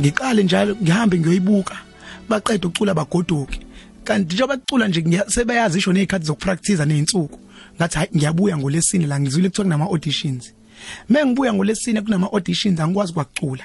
Ngiqale 0.00 0.42
njalo 0.42 0.76
ngihambe 0.82 1.18
ngiyoyibuka. 1.18 1.76
Baqeda 2.28 2.68
ukucula 2.68 2.94
bagoduke. 2.94 3.60
Kanti 4.04 4.34
njengoba 4.34 4.56
bacula 4.56 4.88
nje 4.88 5.22
sebeyazi 5.28 5.78
isho 5.78 5.92
nezikhathi 5.92 6.26
zokupractice 6.26 6.84
nezinsuku 6.84 7.38
ngathi 7.76 7.98
hayi 7.98 8.10
ngiyabuya 8.16 8.56
ngolesine 8.56 9.06
la 9.06 9.20
ngizwile 9.20 9.48
kuthiwa 9.48 9.64
kunama 9.64 9.84
auditions 9.84 10.52
mengibuya 11.08 11.52
ngolesine 11.52 12.00
kunama 12.00 12.32
auditions 12.32 12.80
angikwazi 12.80 13.12
kwakucula 13.12 13.64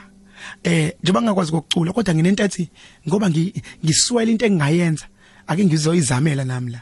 eh 0.63 0.93
njengoba 1.03 1.21
ngakwazi 1.21 1.51
kokucula 1.51 1.93
kodwa 1.93 2.15
nginento 2.15 2.43
ethi 2.43 2.69
ngoba 3.07 3.29
ngiswela 3.29 4.31
into 4.31 4.45
engingayenza 4.45 5.05
ake 5.47 5.65
ngizoyizamela 5.65 6.45
nami 6.45 6.71
la. 6.71 6.81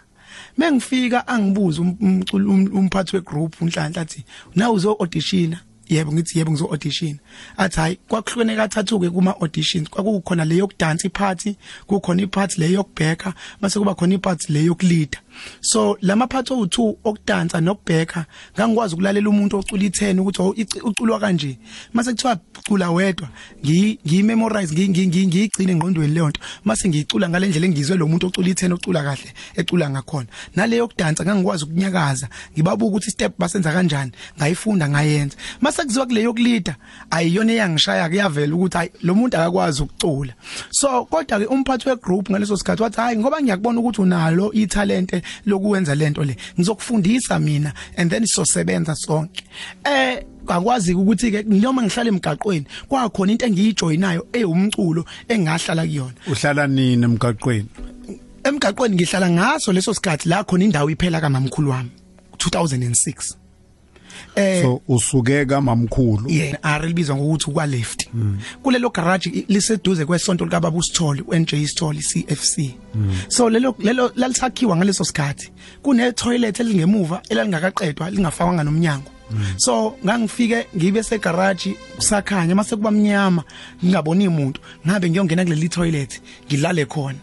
Mengifika 0.57 1.27
angibuza 1.27 1.81
umculi 1.81 2.45
umphathi 2.45 3.15
wegroup 3.15 3.61
unhlanhla 3.61 4.01
athi 4.01 4.23
nawe 4.55 4.75
uzo 4.75 4.91
auditiona 4.91 5.59
yebo 5.89 6.11
ngithi 6.13 6.39
yebo 6.39 6.51
ngizo 6.51 6.65
audition 6.65 7.17
athi 7.57 7.79
hayi 7.79 7.99
kwakuhlukene 8.07 8.55
kathathu 8.55 8.99
ke 8.99 9.09
kuma 9.09 9.35
auditions 9.41 9.89
kwakukhona 9.89 10.45
leyo 10.45 10.67
kudansa 10.67 11.07
iparty 11.07 11.55
kukhona 11.87 12.21
iparty 12.21 12.59
leyo 12.61 12.73
yokubheka 12.73 13.33
mase 13.61 13.79
kuba 13.79 13.95
khona 13.95 14.15
iparty 14.15 14.53
leyo 14.53 14.65
yokuleader 14.65 15.21
so 15.61 15.97
lama 16.01 16.27
parts 16.27 16.51
owu2 16.51 16.95
okudansa 17.03 17.61
nokubheka 17.61 18.25
ngangikwazi 18.55 18.93
ukulalela 18.95 19.29
umuntu 19.29 19.57
ocula 19.57 19.83
i10 19.83 20.19
ukuthi 20.19 20.79
uculwa 20.83 21.19
kanje. 21.19 21.57
Mase 21.93 22.11
kuthiwa 22.11 22.37
cula 22.67 22.91
wedwa 22.91 23.27
ngiyimemorize 23.63 24.89
ngiyigcina 24.89 25.71
engqondweni 25.71 26.13
leyo 26.13 26.29
nto 26.29 26.41
mase 26.65 26.89
ngiyicula 26.89 27.29
ngalendlela 27.29 27.65
engizwe 27.65 27.97
lo 27.97 28.07
muntu 28.07 28.27
ocula 28.27 28.49
i10 28.49 28.73
ocula 28.73 29.03
kahle 29.03 29.33
ecula 29.55 29.89
ngakhona. 29.89 30.27
Naleyo 30.55 30.87
kudansa 30.87 31.23
ngangikwazi 31.23 31.63
ukunyakaza 31.63 32.27
ngibabuka 32.53 32.89
ukuthi 32.89 33.11
step 33.11 33.33
basenza 33.39 33.71
kanjani 33.71 34.11
ngayifunda 34.37 34.89
ngayenza. 34.89 35.37
Mase 35.61 35.78
kuziwa 35.83 36.05
kuleyo 36.05 36.33
kulida 36.33 36.75
ayiyona 37.11 37.53
eyangishaya 37.53 38.09
kuyavela 38.09 38.55
ukuthi 38.55 38.77
hayi 38.77 38.91
lo 39.03 39.15
muntu 39.15 39.37
akakwazi 39.37 39.83
ukucula. 39.83 40.33
So 40.69 41.05
kodwa 41.05 41.39
ke 41.39 41.45
umphathi 41.45 41.89
we 41.89 41.95
group 41.95 42.29
ngaleso 42.29 42.57
sikhathi 42.57 42.83
wathi 42.83 43.01
hayi 43.01 43.17
ngoba 43.17 43.41
ngiyakubona 43.41 43.79
ukuthi 43.79 44.01
unalo 44.01 44.51
italente 44.53 45.21
lokuwenza 45.45 45.95
lento 45.95 46.23
le 46.23 46.35
ngizokufundisa 46.57 47.39
mina 47.39 47.73
and 47.97 48.11
then 48.11 48.25
sizosebenza 48.25 48.95
sonke. 48.95 49.43
Eh 49.85 50.23
akwazi 50.47 50.93
ukuthi 50.93 51.31
ke 51.31 51.43
noma 51.43 51.81
ngihlala 51.81 52.09
emgaqweni 52.09 52.65
kwakhona 52.87 53.31
into 53.31 53.45
engiyijoyinayo 53.45 54.27
eyumculo 54.33 55.05
engahlala 55.27 55.83
kuyona. 55.85 56.13
Uhlala 56.27 56.67
nini 56.67 57.03
emgaqweni? 57.03 57.69
Emgaqweni 58.43 58.95
ngihlala 58.95 59.29
ngaso 59.29 59.73
leso 59.73 59.93
sikhathi 59.93 60.29
la 60.29 60.43
khona 60.43 60.63
indawo 60.63 60.89
iphela 60.89 61.21
kamamkhulu 61.21 61.69
wami 61.71 61.89
2006 62.37 63.48
eh 64.35 64.61
so 64.61 64.81
usuke 64.87 65.45
kamamkhulu. 65.45 66.29
yeah 66.29 66.57
arilibizwa 66.61 67.15
ngokuthi 67.15 67.51
kwa 67.51 67.65
left 67.65 68.09
kulelo 68.63 68.89
garage 68.89 69.45
liseduze 69.47 70.05
kwesonto 70.05 70.45
lika 70.45 70.59
baba 70.59 70.77
usithole 70.77 71.23
uNJ 71.27 71.49
Sithole 71.49 71.99
CFC 71.99 72.75
so 73.27 73.49
lelo 73.49 73.75
lelo 73.79 74.11
lalisakhiwa 74.15 74.77
ngaleso 74.77 75.03
sikhathi. 75.05 75.51
Kune 75.81 76.11
toilet 76.11 76.59
elingemuva 76.59 77.21
elingakaqedwa 77.29 78.09
lingafakwa 78.09 78.63
nomnyango. 78.63 79.11
So 79.57 79.95
ngangifike 80.05 80.67
ngibe 80.77 81.03
segarage 81.03 81.75
kusakhanya 81.95 82.55
mase 82.55 82.75
kuba 82.75 82.91
mnyama 82.91 83.43
ngingaboni 83.83 84.27
umuntu 84.27 84.61
ngabe 84.87 85.09
ngiyongena 85.09 85.43
kuleli 85.45 85.69
toilet 85.69 86.21
ngilale 86.47 86.85
khona. 86.85 87.19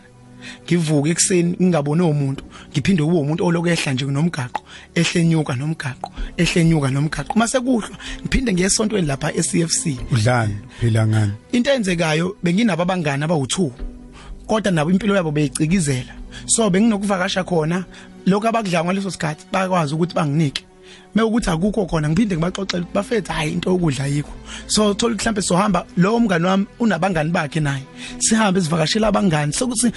Ngivuke 0.64 1.10
ekseni 1.10 1.56
ngingaboni 1.60 2.02
umuntu 2.02 2.44
ngiphinde 2.72 3.02
kube 3.02 3.18
umuntu 3.18 3.44
olokehla 3.44 3.92
nje 3.92 4.04
nomgaqo 4.04 4.62
ehlenyuka 4.94 5.54
nomgaqo 5.56 6.12
ehlenyuka 6.36 6.90
nomgaqo. 6.90 7.38
Mase 7.38 7.60
kuhlwa 7.60 7.96
ngiphinde 8.20 8.52
ngiye 8.52 8.66
esontweni 8.66 9.06
lapha 9.06 9.32
eCFC 9.32 9.82
udlani 10.12 10.56
phila 10.80 11.06
ngani? 11.06 11.32
Into 11.52 11.70
enzekayo 11.70 12.36
benginabo 12.42 12.82
abangani 12.82 13.24
abawu2 13.24 13.70
kodwa 14.46 14.72
nabo 14.72 14.90
impilo 14.90 15.16
yabo 15.16 15.30
beyicikizela. 15.30 16.12
So 16.46 16.70
benginokuvakasha 16.70 17.44
khona 17.44 17.84
lokho 18.26 18.48
abakudla 18.48 18.84
ngaleso 18.84 19.10
sikhathi 19.10 19.46
bakwazi 19.52 19.94
ukuthi 19.94 20.14
banginike. 20.14 20.65
Mekuthi 21.14 21.50
akukho 21.50 21.86
khona 21.86 22.08
ngiphinde 22.08 22.36
ngibaxoxela 22.36 22.82
ukuthi 22.82 22.94
bafethu 22.94 23.32
hayi 23.32 23.52
into 23.52 23.70
yokudla 23.70 24.06
yikho 24.06 24.32
so 24.66 24.94
thola 24.94 25.14
mhlambe 25.14 25.42
sohamba 25.42 25.86
lo 25.96 26.20
mngani 26.20 26.44
wami 26.46 26.66
unabangani 26.80 27.30
bakhe 27.30 27.60
naye 27.60 27.84
sihambe 28.18 28.60
sivakashela 28.60 29.08
abangani. 29.08 29.52
Sokuthi 29.52 29.92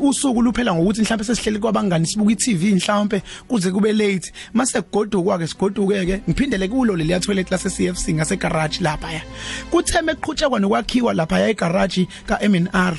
usuku 0.00 0.42
luphela 0.42 0.74
ngokuthi 0.74 1.02
mhlambe 1.02 1.24
sesihleli 1.24 1.58
kwabangani 1.58 2.06
sibuka 2.06 2.32
iTV 2.32 2.74
mhlambe 2.74 3.22
kuze 3.48 3.70
kube 3.70 3.92
late. 3.92 4.32
Mase 4.54 4.80
kugoduka 4.80 5.38
ke 5.38 5.46
sigoduke 5.46 6.06
ke 6.06 6.20
ngiphindele 6.28 6.68
kulo 6.68 6.96
leliya 6.96 7.20
toilet 7.20 7.50
lase 7.50 7.70
CFC 7.70 8.08
ngase 8.14 8.36
garage 8.36 8.78
lapha 8.80 9.12
ya 9.12 9.22
kutheme 9.70 10.12
eqhutshekwa 10.12 10.60
nokwakhiwa 10.60 11.14
lapha 11.14 11.40
ya 11.40 11.48
egarage 11.48 12.08
ka 12.26 12.38
MNR 12.48 12.96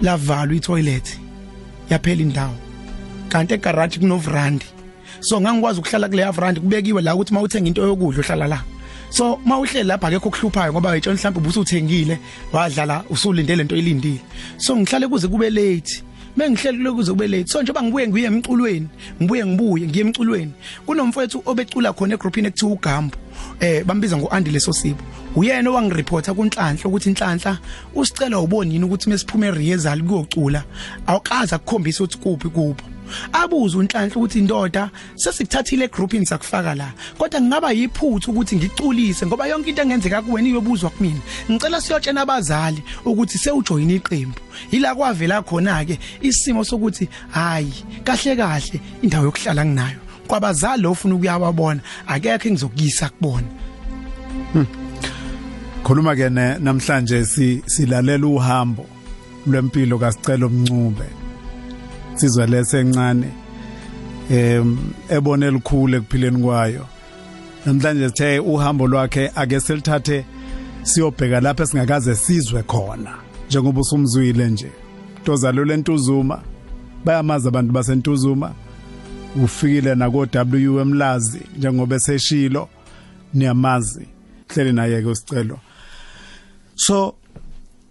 lavalwa 0.00 0.56
itoilet 0.56 1.18
yaphela 1.90 2.22
indawo. 2.22 2.56
Kanti 3.28 3.54
egarage 3.54 3.98
kunovrandi. 3.98 4.79
So 5.20 5.40
ngangikwazi 5.40 5.80
ukuhlala 5.80 6.08
kule 6.08 6.24
avrandi 6.24 6.60
kubekiwe 6.60 7.02
la 7.02 7.14
ukuthi 7.14 7.34
mawuthenga 7.34 7.68
into 7.68 7.82
yokudla 7.82 8.20
uhlala 8.20 8.46
la. 8.46 8.62
So 9.10 9.40
mawuhleli 9.44 9.88
lapha 9.88 10.06
akekho 10.06 10.28
okuhluphayo 10.28 10.72
ngoba 10.72 10.92
ayitshona 10.92 11.16
mhlawumbe 11.16 11.40
ubusuthengile 11.40 12.18
wadlala 12.52 13.04
usulindele 13.10 13.62
into 13.62 13.76
elindile 13.76 14.20
so 14.56 14.76
ngihlale 14.76 15.08
kuze 15.08 15.28
kube 15.28 15.50
late. 15.50 16.02
Mengihleli 16.36 16.78
kulo 16.78 16.94
kuze 16.94 17.12
kube 17.12 17.28
late. 17.28 17.46
So 17.46 17.62
njengoba 17.62 17.82
ngibuye 17.82 18.08
ngiye 18.08 18.26
emculweni 18.26 18.88
ngibuye 19.22 19.46
ngibuye 19.46 19.86
ngiye 19.86 20.04
emculweni 20.04 20.52
kunomfowethu 20.86 21.42
obecula 21.46 21.92
khona 21.92 22.14
egroupini 22.14 22.48
ekuthiwa 22.48 22.72
uGambo 22.72 23.16
eh 23.60 23.84
bambiza 23.84 24.16
ngoAndile 24.16 24.60
Sosibo 24.60 25.02
uyena 25.36 25.70
owangireporta 25.70 26.34
kunhlanhla 26.34 26.84
ukuthi 26.84 27.08
inhlanhla 27.08 27.58
usicela 27.94 28.38
ubonini 28.38 28.84
ukuthi 28.84 29.10
mesiphuma 29.10 29.46
eRehearsal 29.46 30.02
kuyocula? 30.02 30.64
Awukaza 31.06 31.56
ukukhombisa 31.56 32.04
ukuthi 32.04 32.18
kuphi 32.18 32.48
kuphi 32.48 32.84
abuza 33.32 33.78
unhlanhla 33.78 34.16
ukuthi 34.16 34.38
indoda 34.38 34.90
sesikuthathile 35.14 35.84
egroupini 35.84 36.26
sakufaka 36.26 36.74
la 36.74 36.92
kodwa 37.18 37.40
ngingaba 37.40 37.72
yiphuthu 37.72 38.30
ukuthi 38.30 38.56
ngiculise 38.56 39.26
ngoba 39.26 39.46
yonke 39.46 39.70
into 39.70 39.82
engenzeka 39.82 40.22
kuwena 40.22 40.48
iyobuzwa 40.48 40.90
kumina. 40.90 41.20
Ngicela 41.50 41.80
siyotshena 41.80 42.20
abazali 42.20 42.82
ukuthi 43.04 43.38
sewujoyina 43.38 43.92
iqembu. 43.92 44.40
Yila 44.72 44.94
kwavela 44.94 45.42
khona 45.42 45.84
ke 45.84 45.98
isimo 46.22 46.64
sokuthi 46.64 47.08
hayi 47.30 47.72
kahle 48.04 48.36
kahle 48.36 48.80
indawo 49.02 49.24
yokuhlala 49.24 49.64
nginayo. 49.64 49.98
Kwabazali 50.26 50.86
ofuna 50.86 51.14
ukuyababona 51.14 51.80
akekho 52.06 52.48
engizokuyisa 52.48 53.08
kubona. 53.08 53.48
Khuluma 55.84 56.14
ke 56.14 56.28
namhlanje 56.30 57.24
si 57.24 57.62
silalela 57.66 58.26
uhambo 58.26 58.86
lwempilo 59.46 59.98
kasicelo 59.98 60.48
mncube 60.48 61.19
sizwe 62.14 62.46
lesencane 62.46 63.28
em 64.30 64.78
ebone 65.08 65.46
elikhulu 65.46 65.96
ekuphileni 65.96 66.42
kwayo. 66.42 66.86
Namhlanje 67.66 68.08
sithe 68.08 68.38
uhambo 68.38 68.86
lwakhe 68.86 69.30
ake 69.34 69.60
silithathe 69.60 70.24
siyobheka 70.82 71.40
lapha 71.40 71.66
singakaze 71.66 72.14
sizwe 72.14 72.62
khona 72.62 73.14
njengoba 73.48 73.80
usumzwile 73.80 74.48
nje. 74.48 74.70
Tozalo 75.24 75.64
lentuzuma 75.64 76.42
bayamazi 77.04 77.48
abantu 77.48 77.72
basentuzuma. 77.72 78.54
Ufikile 79.44 79.94
nako 79.94 80.26
W 80.32 80.80
emlazi 80.80 81.40
njengoba 81.58 81.96
eseshilo 81.96 82.68
niyamazi. 83.34 84.08
Hleli 84.48 84.72
naye 84.72 85.02
ke 85.02 85.08
usicelo. 85.08 85.58
So 86.74 87.14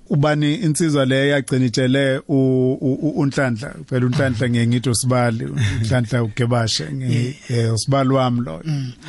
ubani 0.09 0.55
insizwa 0.55 1.05
le 1.05 1.27
yagcina 1.29 1.65
itshele 1.65 2.21
unhlanhla 2.27 3.73
phela 3.89 4.05
unhlanhla 4.05 4.49
ngeke 4.49 4.67
ngithi 4.67 4.89
usibali 4.89 5.45
unhlanhla 5.45 6.23
ugebashe 6.23 6.83
nge- 6.93 7.35
eh, 7.49 7.73
usibali 7.73 8.09
wami 8.09 8.41
lo 8.41 8.61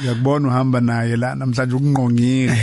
uyakubona 0.05 0.49
uhamba 0.49 0.81
naye 0.81 1.17
la 1.17 1.35
namhlanje 1.35 1.75
ukungqongile 1.77 2.57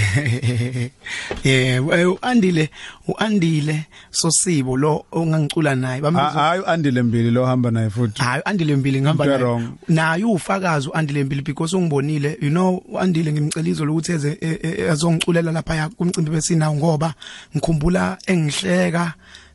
yebo 1.43 1.93
eh, 1.95 2.11
uandile 2.21 2.69
uandile 3.07 3.85
sosibo 4.11 4.77
lo 4.77 5.05
ongangicula 5.11 5.75
naye. 5.75 6.01
Bambiza 6.01 6.25
hayi 6.29 6.61
andile 6.65 7.03
mbili 7.03 7.31
lo 7.31 7.45
hamba 7.45 7.71
naye 7.71 7.89
futhi. 7.89 8.21
Hayi 8.21 8.41
andile 8.45 8.75
mbili 8.75 9.01
ngihamba 9.01 9.25
naye. 9.25 9.67
naye 9.87 10.23
ufakazi 10.23 10.89
uandile 10.89 11.23
mbili 11.23 11.41
because 11.41 11.75
ungibonile 11.77 12.37
you 12.41 12.49
know 12.49 12.83
uandile 12.91 13.31
ngimcelizo 13.33 13.85
lokuthi 13.85 14.11
eze 14.11 14.37
e- 14.41 14.59
e- 14.63 14.89
azongiculela 14.89 15.51
lapha 15.51 15.89
kumcimbi 15.89 16.31
besinawo 16.31 16.75
ngoba 16.75 17.13
ngikhumbula 17.55 18.17
engihleka 18.27 19.13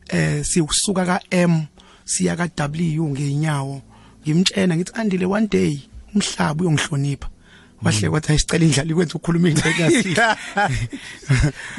eh 0.09 0.43
sikusuka 0.45 1.05
ka 1.05 1.19
M 1.31 1.65
siya 2.05 2.35
ka 2.35 2.47
W 2.57 3.09
ngeenyawo 3.09 3.81
ngimtshena 4.25 4.75
ngithi 4.75 4.91
andile 4.95 5.25
one 5.25 5.47
day 5.47 5.79
umhlaba 6.15 6.61
uyongihlonipha. 6.63 7.29
Wahle 7.83 8.09
kwathi 8.09 8.31
ayisicela 8.31 8.65
indlala 8.65 8.91
ikwenza 8.91 9.15
ukukhuluma 9.15 9.49
ingcekasi 9.49 10.15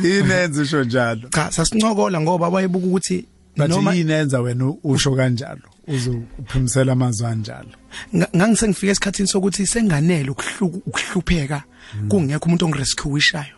yinenze 0.04 0.60
usho 0.60 0.84
njalo? 0.84 1.28
Cha 1.28 1.52
sasincokola 1.52 2.20
ngoba 2.20 2.48
wayebuka 2.48 2.86
ukuthi 2.86 3.26
bathi 3.56 3.98
yinenza 3.98 4.40
wena 4.40 4.74
usho 4.84 5.16
kanjalo? 5.16 5.68
Uze 5.88 6.10
uphimisela 6.38 6.92
amazwi 6.92 7.26
anjalo? 7.26 7.72
Nga- 8.14 8.28
ngangisengifika 8.36 8.92
esikhathini 8.92 9.28
sokuthi 9.28 9.66
senganele 9.66 10.30
ukuhlupheka. 10.30 11.62
Kungekho 12.08 12.46
umuntu 12.46 12.64
ongirescueishayo 12.64 13.56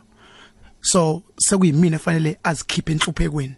so 0.86 1.22
sekuyimina 1.38 1.96
efanele 1.96 2.38
azikhiphe 2.42 2.92
enhluphekweni 2.92 3.54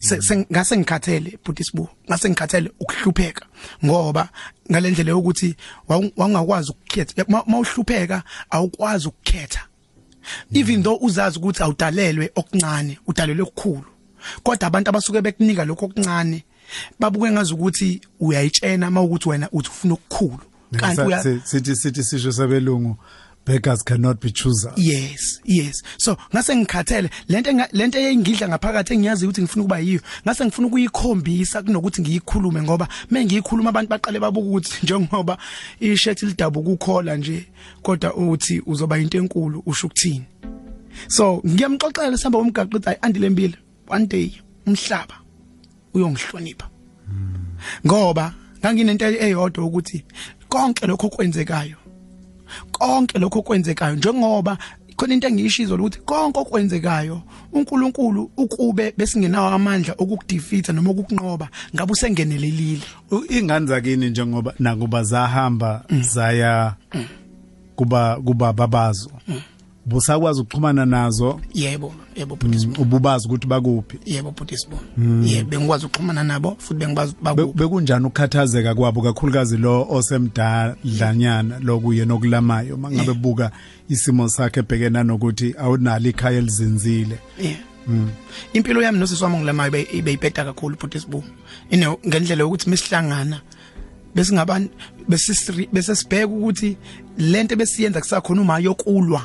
Se- 0.00 0.22
se- 0.22 0.46
ngase 0.52 0.76
ngikhathele 0.76 1.38
futhi 1.44 1.64
sibu 1.64 1.88
ngase 2.08 2.28
ngikhathele 2.30 2.70
ukuhlupheka 2.80 3.46
ngoba 3.84 4.28
ngalendlela 4.70 5.10
yokuthi 5.10 5.56
wawungakwazi 5.88 6.70
ukukhetha 6.70 7.24
Ma- 7.28 7.44
mawuhlupheka 7.46 8.22
awukwazi 8.50 9.08
ukukhetha. 9.08 9.60
Even 10.54 10.82
though 10.82 10.98
uzazi 11.04 11.38
ukuthi 11.38 11.62
awudalelwe 11.62 12.30
okuncane 12.34 12.98
udalelwe 13.06 13.42
okukhulu 13.42 13.84
kodwa 14.42 14.66
abantu 14.66 14.88
abasuke 14.90 15.20
bekunika 15.20 15.64
lokho 15.64 15.84
okuncane 15.86 16.44
babuke 17.00 17.30
ngazi 17.30 17.52
ukuthi 17.54 18.00
uyayitshena 18.20 18.90
mawukuthi 18.90 19.28
wena 19.28 19.48
uthi 19.52 19.68
ufuna 19.68 19.94
okukhulu. 19.94 20.40
Kanti 20.76 21.00
uya 21.00 21.22
si- 21.22 21.40
sithi 21.44 21.76
sithi 21.76 22.04
sisho 22.04 22.32
sabelungu 22.32 22.96
beggars 23.44 23.82
cannot 23.82 24.20
be 24.20 24.30
choosers. 24.30 24.74
Yes 24.76 25.40
yes. 25.44 25.82
So 25.98 26.16
ngase 26.32 26.56
ngikhathele. 26.56 27.10
Lento 27.28 27.50
lento 27.72 27.98
eyingidla 27.98 28.48
ngaphakathi 28.48 28.94
engiyazi 28.94 29.26
ukuthi 29.26 29.42
ngifuna 29.42 29.64
ukuba 29.64 29.78
yiyo 29.78 30.00
ngase 30.26 30.44
ngifuna 30.44 30.66
ukuyikhombisa 30.66 31.62
kunokuthi 31.62 32.02
ngiyikhulume 32.02 32.62
ngoba 32.62 32.88
mengiyikhuluma 33.10 33.68
abantu 33.68 33.90
baqale 33.90 34.20
babuka 34.20 34.48
ukuthi 34.48 34.78
njengoba 34.82 35.38
ishirt 35.80 36.22
lidabuka 36.22 36.70
ukhola 36.70 37.16
nje 37.16 37.46
kodwa 37.82 38.14
uthi 38.14 38.62
uzoba 38.66 38.98
into 38.98 39.18
enkulu 39.18 39.62
usho 39.66 39.86
ukuthini. 39.86 40.24
So 41.08 41.42
ngiyamxoxela 41.46 42.16
sihamba 42.16 42.38
umgaqo 42.38 42.76
uthi 42.76 42.96
andile 43.00 43.30
mbili 43.30 43.56
one 43.88 44.06
day 44.06 44.32
umhlaba 44.66 45.14
uyongihlonipha. 45.94 46.68
Ngoba 47.86 48.34
nganginento 48.60 49.04
eyodwa 49.04 49.64
ukuthi 49.64 50.04
konke 50.48 50.86
lokho 50.86 51.08
kwenzekayo 51.08 51.83
konke 52.72 53.18
lokho 53.18 53.42
kwenzekayo 53.42 53.94
njengoba 53.96 54.58
khona 54.96 55.14
into 55.14 55.28
engiyishizo 55.28 55.74
ukuthi 55.74 55.98
konke 55.98 56.38
okwenzekayo 56.40 57.22
uNkulunkulu 57.52 58.30
ukube 58.36 58.94
besingenawo 58.96 59.48
amandla 59.48 59.94
okukudefeata 59.98 60.72
noma 60.72 60.90
ukukunqoba 60.90 61.48
ngabe 61.74 61.92
usengenelelile. 61.92 62.82
U- 63.10 63.24
ingane 63.28 63.66
zakini 63.66 64.10
njengoba 64.10 64.54
nakuba 64.58 65.02
zahamba 65.04 65.84
zaya 66.00 66.74
kuba 67.76 68.16
kuba 68.24 68.52
babazo? 68.52 69.10
Busakwazi 69.86 70.40
ukuxhumana 70.40 70.86
nazo. 70.86 71.40
Yebo 71.54 71.94
yebo 72.16 72.38
mm, 72.42 72.74
ububazi 72.78 73.28
ukuthi 73.28 73.46
bakuphi. 73.46 73.98
Yebo 74.06 74.30
bhuti 74.30 74.56
sibo 74.56 74.78
yebo 75.22 75.50
bengikwazi 75.50 75.86
ukuxhumana 75.86 76.24
nabo 76.24 76.56
futhi 76.58 76.80
bengibazi 76.80 77.12
Be- 77.12 77.34
baku 77.34 77.52
bekunjani 77.52 78.06
ukukhathazeka 78.06 78.74
kwabo 78.74 79.02
kakhulukazi 79.02 79.56
lo 79.56 79.86
osemdalanyana 79.90 81.58
lokuye 81.58 82.04
nokulamayo 82.04 82.76
mangabe 82.76 83.14
buka 83.14 83.50
isimo 83.88 84.28
sakhe 84.28 84.60
ebhekena 84.60 85.04
nokuthi 85.04 85.54
awunalo 85.58 86.08
ikhaya 86.08 86.38
elizinzile. 86.38 87.18
Yeah 87.38 87.58
impilo 88.52 88.82
yami 88.82 88.98
nosisi 88.98 89.24
wami 89.24 89.36
ngilamayo 89.36 89.86
ibeyipeta 89.92 90.44
kakhulu 90.44 90.76
bhuti 90.76 91.00
sibo 91.00 91.24
ine 91.70 91.98
ngendlela 92.06 92.42
yokuthi 92.42 92.70
mesihlangana 92.70 93.40
besingabantu 94.14 94.70
besesibheka 95.72 96.26
ukuthi 96.26 96.76
lento 97.18 97.56
besiyenza 97.56 98.00
kusakhona 98.00 98.40
uma 98.40 98.58
yokulwa. 98.58 99.22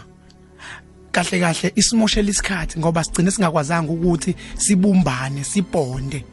Kahle 1.23 1.39
kahle 1.39 1.71
isimoshela 1.75 2.29
isikhathi 2.29 2.79
ngoba 2.79 3.03
sigcine 3.03 3.31
singakwazanga 3.31 3.91
ukuthi 3.91 4.35
sibumbane 4.57 5.43
sibonde 5.43 6.23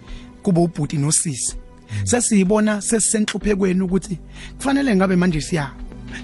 kube 0.43 0.61
ubhuti 0.61 0.97
nosisi. 0.97 1.57
Sesiyibona 2.05 2.81
sesisenhluphekweni 2.81 3.83
ukuthi 3.83 4.19
kufanele 4.57 4.97
ngabe 4.97 5.17
manje 5.17 5.41
siya 5.41 5.71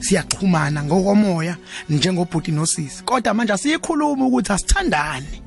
siyaxhumana 0.00 0.84
ngokomoya 0.84 1.56
njengobhuti 1.90 2.52
nosisi. 2.52 3.02
Kodwa 3.04 3.34
manje 3.34 3.52
asiyikhuluma 3.52 4.26
ukuthi 4.26 4.52
asithandane 4.52 5.42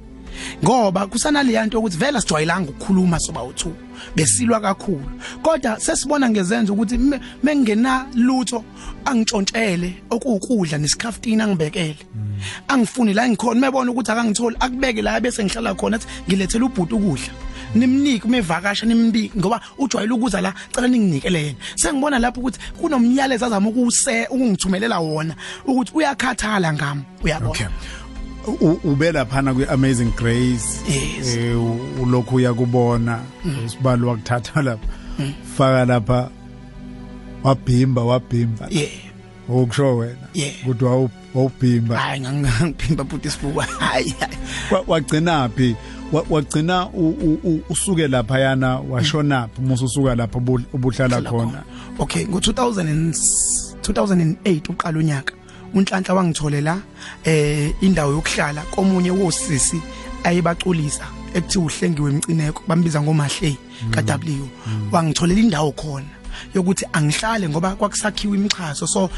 ngoba 0.63 1.08
kusanaleyanto 1.08 1.80
ukuthi 1.80 1.98
vela 1.98 2.22
sijwayelanga 2.22 2.70
ukukhuluma 2.70 3.20
soba 3.20 3.41
u2 3.41 3.72
besilwa 4.15 4.60
kakhulu. 4.60 5.10
Kodwa 5.41 5.80
sesibona 5.80 6.30
ngezenzo 6.30 6.74
ukuthi 6.74 6.98
me- 6.98 7.20
mengena 7.44 8.06
lutho 8.15 8.63
angitshontshele 9.06 9.94
okuwukudla 10.10 10.78
nesikhaftina 10.78 11.44
angibekele. 11.44 11.98
Angifuni 12.68 13.13
la 13.13 13.30
ngikhona 13.30 13.60
mebona 13.62 13.91
ukuthi 13.91 14.12
akangitholi 14.12 14.58
akubeke 14.60 15.02
la 15.02 15.20
bese 15.20 15.44
ngihlala 15.44 15.76
khona 15.76 15.98
athi 15.98 16.08
ngilethele 16.28 16.65
ubhuti 16.65 16.96
ukudla. 16.96 17.34
Nimnike 17.76 18.26
umevakasha 18.28 18.86
nimbiki 18.86 19.38
ngoba 19.38 19.60
ujwayele 19.78 20.13
ukuza 20.13 20.41
la 20.41 20.54
cela 20.72 20.88
ninginikele 20.88 21.44
yena. 21.46 21.58
Sengibona 21.76 22.20
lapho 22.20 22.39
ukuthi 22.39 22.60
kunomyalezo 22.80 23.46
azama 23.46 23.70
ukuse 23.70 24.28
ukungithumelela 24.30 25.00
wona 25.00 25.36
ukuthi 25.68 25.91
uyakhathala 25.94 26.74
ngami 26.74 27.04
uyabona? 27.24 27.50
Okay. 27.50 27.68
Ube 28.84 29.12
laphana 29.12 29.53
kwi-amazing 29.53 30.12
grace 30.15 30.81
Yes. 30.89 31.36
eh, 31.38 31.62
u- 31.62 32.03
ulokhu 32.03 32.36
uyakubona 32.36 33.19
usibali 33.65 34.03
wakuthatha 34.05 34.62
lapha. 34.62 34.88
Faka 35.58 35.86
lapha 35.86 36.29
wabhimba 37.43 38.03
wabhimba. 38.03 38.67
Yeah 38.69 38.89
okusho 39.49 39.97
wena? 39.97 40.15
Yeah. 40.34 40.53
ukuthi 40.63 40.84
wawu- 40.86 41.10
wawubhimba. 41.34 41.97
Hayi 41.99 42.21
ngangiphimba 42.21 43.05
futhi 43.05 43.27
isifuba. 43.27 43.63
Hayi 43.79 44.10
hayi. 44.19 44.38
Wa- 44.71 44.84
wagcina 44.88 45.49
phi? 45.49 45.75
Wa- 46.12 46.25
wagcina 46.29 46.88
u- 46.89 47.10
u- 47.10 47.39
u- 47.43 47.62
usuke 47.69 48.08
lapha 48.08 48.39
yana 48.39 48.79
washona 48.79 49.47
phi 49.47 49.62
musu 49.62 49.86
usuka 49.86 50.15
lapha 50.15 50.39
ubu- 50.39 50.62
ubuhlala 50.73 51.15
Hlala 51.17 51.29
khona? 51.29 51.63
Okay 51.99 52.25
ngo 52.27 52.38
2000 52.39 53.13
2008 53.81 54.69
uqala 54.69 54.99
unyaka. 54.99 55.34
Unhlanhla 55.75 56.13
wangitholela 56.13 56.77
eh 57.23 57.73
indawo 57.81 58.11
yokuhlala 58.11 58.61
komunye 58.71 59.11
wosisi 59.11 59.81
ayibaculisa 60.23 61.05
ekuthiwa 61.33 61.65
uhlengiwe 61.65 62.11
emcineko 62.11 62.63
bambiza 62.67 63.01
ngomahle 63.01 63.57
kaW. 63.91 64.47
Wangitholela 64.91 65.39
indawo 65.39 65.71
khona 65.71 66.05
yokuthi 66.55 66.85
angihlale 66.93 67.49
ngoba 67.49 67.75
kwakusakhiwa 67.75 68.35
imichazo 68.35 68.88
so 68.88 69.09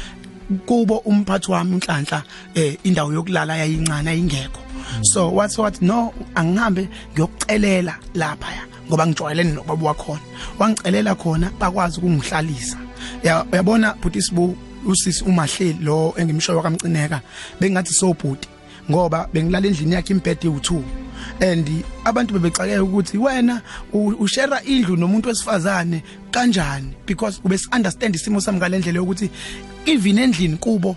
kubo 0.66 0.96
umphathi 0.98 1.50
wami 1.52 1.74
unhlanhla 1.74 2.22
eh 2.54 2.76
indawo 2.84 3.12
yokulala 3.12 3.56
yayincane 3.56 4.10
ayingekho. 4.10 4.60
So 5.02 5.30
wathi 5.34 5.60
wathi 5.60 5.84
no 5.84 6.12
angihambe 6.34 6.88
ngiyokucelela 7.12 7.94
lapha 8.14 8.52
ya 8.52 8.64
ngoba 8.88 9.06
ngijwayelene 9.06 9.52
nobaba 9.52 9.86
wakhona. 9.86 10.20
Wangicelela 10.58 11.14
khona 11.14 11.50
bakwazi 11.60 11.98
ukungihlalisa. 11.98 12.78
Ya- 13.22 13.44
uyabona 13.52 13.94
bhuti 14.02 14.22
sibu 14.22 14.56
usisi 14.86 15.24
umahleli 15.24 15.78
lo 15.82 16.14
engimshoyo 16.16 16.62
kamcineka 16.62 17.20
bengathi 17.60 17.92
so 17.94 18.14
bhuti 18.14 18.48
ngoba 18.90 19.28
bengilala 19.32 19.66
endlini 19.66 19.94
yakhe 19.94 20.12
imbhede 20.12 20.48
u2 20.48 20.82
and 21.40 21.84
abantu 22.04 22.34
bebecakela 22.34 22.82
ukuthi 22.82 23.18
wena 23.18 23.62
u- 23.92 24.16
ushare 24.18 24.56
indlu 24.66 24.96
nomuntu 24.96 25.28
wesifazane 25.28 26.02
kanjani 26.30 26.94
because 27.06 27.40
ube 27.44 27.58
understand 27.72 28.14
isimo 28.14 28.40
sami 28.40 28.58
ngalendlela 28.58 28.98
yokuthi 28.98 29.30
even 29.86 30.18
endlini 30.18 30.56
kubo 30.56 30.96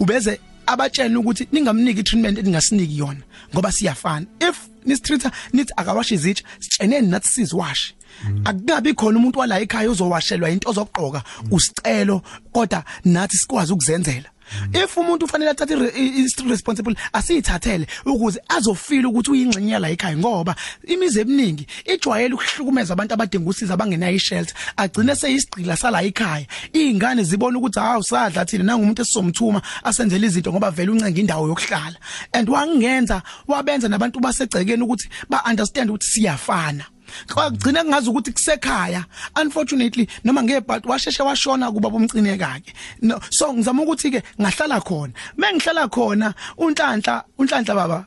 ubeze 0.00 0.40
abatshela 0.66 1.18
ukuthi 1.18 1.48
ningamniki 1.52 2.02
treatment 2.02 2.38
eningasiniki 2.38 2.98
yona 2.98 3.20
ngoba 3.54 3.72
siyafana. 3.72 4.26
If 4.40 4.68
nisitreata 4.86 5.30
nithi 5.52 5.72
akawashi 5.76 6.14
izitsha 6.14 6.44
sitsheneni 6.60 7.08
nathi 7.08 7.28
siziwashe 7.28 7.94
akukabi 8.44 8.94
khona 8.94 9.18
umuntu 9.18 9.38
wala 9.38 9.60
ekhaya 9.60 9.90
ozowashelwa 9.90 10.50
into 10.50 10.70
ozogqoka 10.70 11.22
usicelo 11.50 12.22
kodwa 12.52 12.84
nathi 13.04 13.36
sikwazi 13.36 13.72
ukuzenzela. 13.72 14.28
If 14.74 14.96
umuntu 14.96 15.24
ufanele 15.24 15.50
athathe 15.50 15.74
i- 15.74 16.02
i- 16.02 16.26
i- 16.26 16.48
responsible 16.48 16.96
asiyithathele 17.12 17.86
ukuze 18.06 18.40
azofila 18.48 19.08
ukuthi 19.08 19.30
uyingxenye 19.30 19.78
la 19.78 19.88
ekhaya 19.90 20.16
ngoba 20.16 20.56
imizi 20.88 21.20
eminingi 21.20 21.66
ijwayele 21.86 22.34
ukuhlukumeza 22.34 22.92
abantu 22.94 23.14
abadinga 23.14 23.50
usizo 23.50 23.74
abangenayo 23.74 24.16
ishelter. 24.16 24.54
Agcine 24.76 25.14
seyisigqila 25.14 25.76
sala 25.76 26.02
ekhaya. 26.02 26.46
Izingane 26.72 27.22
zibona 27.22 27.58
ukuthi 27.58 27.78
hawu 27.78 28.02
sadla 28.02 28.44
thina 28.44 28.64
nangumuntu 28.64 29.02
esizomthuma 29.02 29.62
asenzele 29.84 30.26
izinto 30.26 30.50
ngoba 30.52 30.70
vele 30.70 30.90
uncenga 30.90 31.20
indawo 31.20 31.46
yokuhlala. 31.48 31.96
And 32.32 32.48
wangenza 32.48 33.22
wabenza 33.46 33.88
nabantu 33.88 34.18
basegcekeni 34.20 34.82
ukuthi 34.82 35.08
ba 35.28 35.44
understand 35.46 35.90
ukuthi 35.90 36.06
siyafana. 36.10 36.84
Kwagcina 37.32 37.84
kungazi 37.84 38.08
ukuthi 38.10 38.32
kusekhaya. 38.32 39.04
Unfortunately 39.40 40.08
noma 40.24 40.42
ngebhat 40.42 40.86
washeshe 40.86 41.22
washona 41.22 41.72
kuba 41.72 41.90
bomcineka 41.90 42.60
ke 42.64 42.72
no 43.02 43.20
so 43.30 43.52
ngizama 43.52 43.82
ukuthi 43.82 44.10
ke 44.10 44.22
ngahlala 44.40 44.80
khona. 44.80 45.12
Mengihlala 45.36 45.88
khona 45.88 46.34
unhlanhla 46.58 47.24
unhlanhla 47.38 47.74
baba 47.74 48.06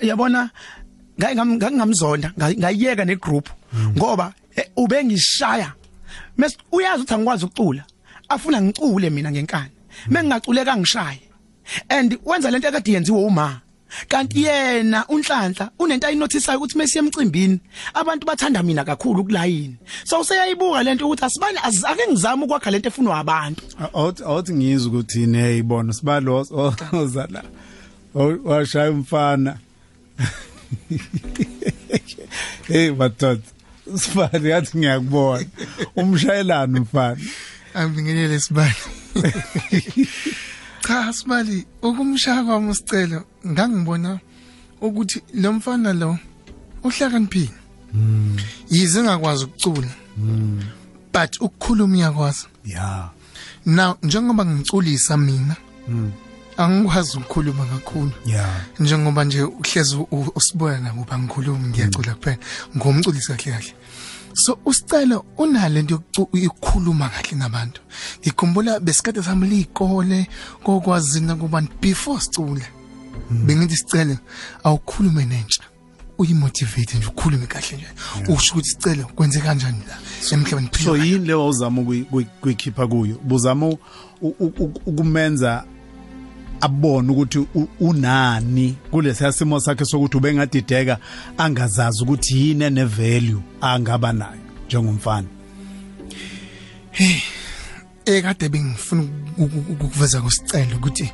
yabona 0.00 0.50
ngayi- 1.18 2.58
ngayiyeka 2.58 3.04
negroup. 3.04 3.48
Ngoba 3.96 4.32
eh, 4.56 4.68
ube 4.76 5.04
ngishaya. 5.04 5.72
Mes 6.36 6.56
uyazi 6.72 7.02
ukuthi 7.02 7.14
angikwazi 7.14 7.44
ukucula. 7.44 7.84
Afuna 8.28 8.60
ngicule 8.62 9.10
mina 9.10 9.30
ngenkani. 9.30 9.70
Mengingaculeka 10.08 10.76
ngishaye 10.76 11.22
and 11.90 12.18
wenza 12.24 12.50
lento 12.50 12.68
ekade 12.68 12.92
yenziwe 12.92 13.18
uma. 13.24 13.60
Kanti 14.08 14.42
yena 14.42 15.06
unhlanhla 15.08 15.70
unento 15.78 16.06
ayinotisayo 16.06 16.58
ukuthi 16.58 16.78
mesiye 16.78 17.04
emcimbini 17.04 17.60
abantu 17.94 18.26
bathanda 18.26 18.62
mina 18.62 18.84
kakhulu 18.84 19.24
kulayini 19.24 19.76
so 20.04 20.20
useyayibuka 20.20 20.82
lento 20.82 21.06
ukuthi 21.06 21.24
asibani 21.24 21.58
ake 21.62 22.02
ngizame 22.10 22.44
ukwakha 22.44 22.70
lento 22.70 22.88
efunwa 22.88 23.18
abantu. 23.18 23.62
Awuthi 23.94 24.22
awuthi 24.22 24.52
ngizwe 24.52 24.88
ukuthi 24.88 25.20
yini 25.20 25.38
eyibona 25.38 25.92
sibalo 25.92 26.46
ozala 26.92 27.42
washaya 28.44 28.90
umfana. 28.90 29.58
Hey 32.68 32.90
madoda 32.90 33.42
sifani 33.96 34.50
yathi 34.50 34.78
ngiyakubona. 34.78 35.46
Umshayelana 35.96 36.78
umfana 36.78 37.20
Angibingelele 37.74 38.40
sibali. 38.40 38.74
Cha 40.88 41.12
sibali 41.12 41.66
ukumshaya 41.82 42.44
kwami 42.44 42.70
usicelo 42.70 43.24
ngangibona 43.46 44.20
ukuthi 44.80 45.22
lo 45.34 45.52
mfana 45.52 45.92
lo 45.92 46.18
uhlakaniphile. 46.82 47.52
Yize 48.70 49.02
ngakwazi 49.02 49.44
ukucula. 49.44 49.88
But 51.12 51.40
ukukhuluma 51.40 51.94
uyakwazi. 51.96 52.46
ya 52.64 53.10
Now 53.66 53.96
njengoba 54.02 54.46
ngiculisa 54.46 55.16
mina 55.16 55.56
angikwazi 56.56 57.18
ukukhuluma 57.18 57.66
kakhulu. 57.66 58.12
ya 58.26 58.60
njengoba 58.80 59.24
nje 59.24 59.42
uhlezi 59.42 59.96
usiboya 60.34 60.80
nakuba 60.80 61.18
ngikhuluma 61.18 61.68
ngiyacula 61.68 62.14
kuphela 62.14 62.38
ngomculisi 62.76 63.26
kahle 63.26 63.52
kahle 63.52 63.74
so 64.44 64.58
usicelo 64.64 65.24
unale 65.38 65.82
nto 65.82 65.94
yokucu- 65.94 66.38
yokukhuluma 66.38 67.08
kahle 67.08 67.36
nabantu. 67.38 67.80
Ngikhumbula 68.20 68.80
besikade 68.80 69.22
sami 69.22 69.48
likole 69.48 70.26
kokwazina 70.64 71.34
kubani 71.36 71.68
before 71.80 72.20
sicule. 72.20 72.64
Bengithi 73.30 73.76
sicelo 73.76 74.18
awukhulume 74.64 75.24
nentsha. 75.24 75.62
Uyimotivate 76.18 76.98
nje 76.98 77.06
ukhulume 77.06 77.46
kahle 77.46 77.76
nje. 77.76 77.86
Usho 78.32 78.52
ukuthi 78.54 78.68
sicelo 78.70 79.04
kwenze 79.14 79.40
kanjani 79.40 79.82
la? 79.88 79.98
Emhlabeni 80.32 80.68
so 80.72 80.78
phila 80.92 81.04
yini 81.04 81.26
leyo 81.26 81.48
uzama 81.48 81.82
ukuyi- 81.82 82.02
ukuyi- 82.02 82.26
ukuyikhipha 82.38 82.86
kuyo? 82.86 83.16
Buzama 83.24 83.66
u- 83.66 83.78
u- 84.22 84.34
u- 84.58 84.80
ukumenza 84.86 85.64
abone 86.60 87.10
ukuthi 87.12 87.46
unani 87.80 88.76
kulesiya 88.90 89.32
simo 89.32 89.60
sakhe 89.60 89.84
sokuthi 89.84 90.16
ubengadideka 90.16 90.98
angazazi 91.38 92.02
ukuthi 92.02 92.36
yini 92.48 92.64
ene 92.64 92.84
value 92.84 93.42
angaba 93.60 94.12
nayo 94.12 94.40
njengomfana. 94.66 95.28
Ekade 98.04 98.48
bengifuna 98.48 99.02
uku- 99.38 99.58
uku- 99.58 99.84
ukuveza 99.84 100.20
kusicelo 100.20 100.76
ukuthi 100.76 101.12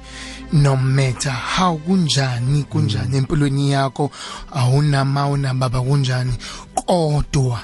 no 0.52 0.76
matter 0.76 1.32
how 1.56 1.78
kunjani 1.78 2.62
kunjani 2.64 3.16
empilweni 3.16 3.70
yakho 3.70 4.10
awunama 4.52 5.28
unababa 5.28 5.80
kunjani 5.82 6.32
kodwa 6.74 7.60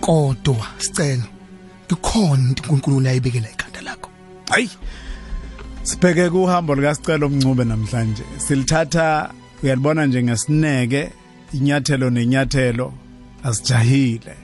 kodwa 0.00 0.66
sicelo 0.78 1.22
ikhona 1.90 2.54
uNkulunkulu 2.68 3.08
ayibekela 3.08 3.50
ikhanda 3.50 3.80
lakho. 3.82 4.10
Hayi 4.50 4.70
sibheke 5.86 6.30
kuhambo 6.30 6.74
likasicelo 6.74 7.26
omncube 7.26 7.64
namhlanje. 7.64 8.22
Silithatha 8.38 9.30
uyalibona 9.62 10.06
njengesineke 10.06 11.10
inyathelo 11.52 12.10
nenyathelo 12.10 12.92
asijahile 13.42 14.34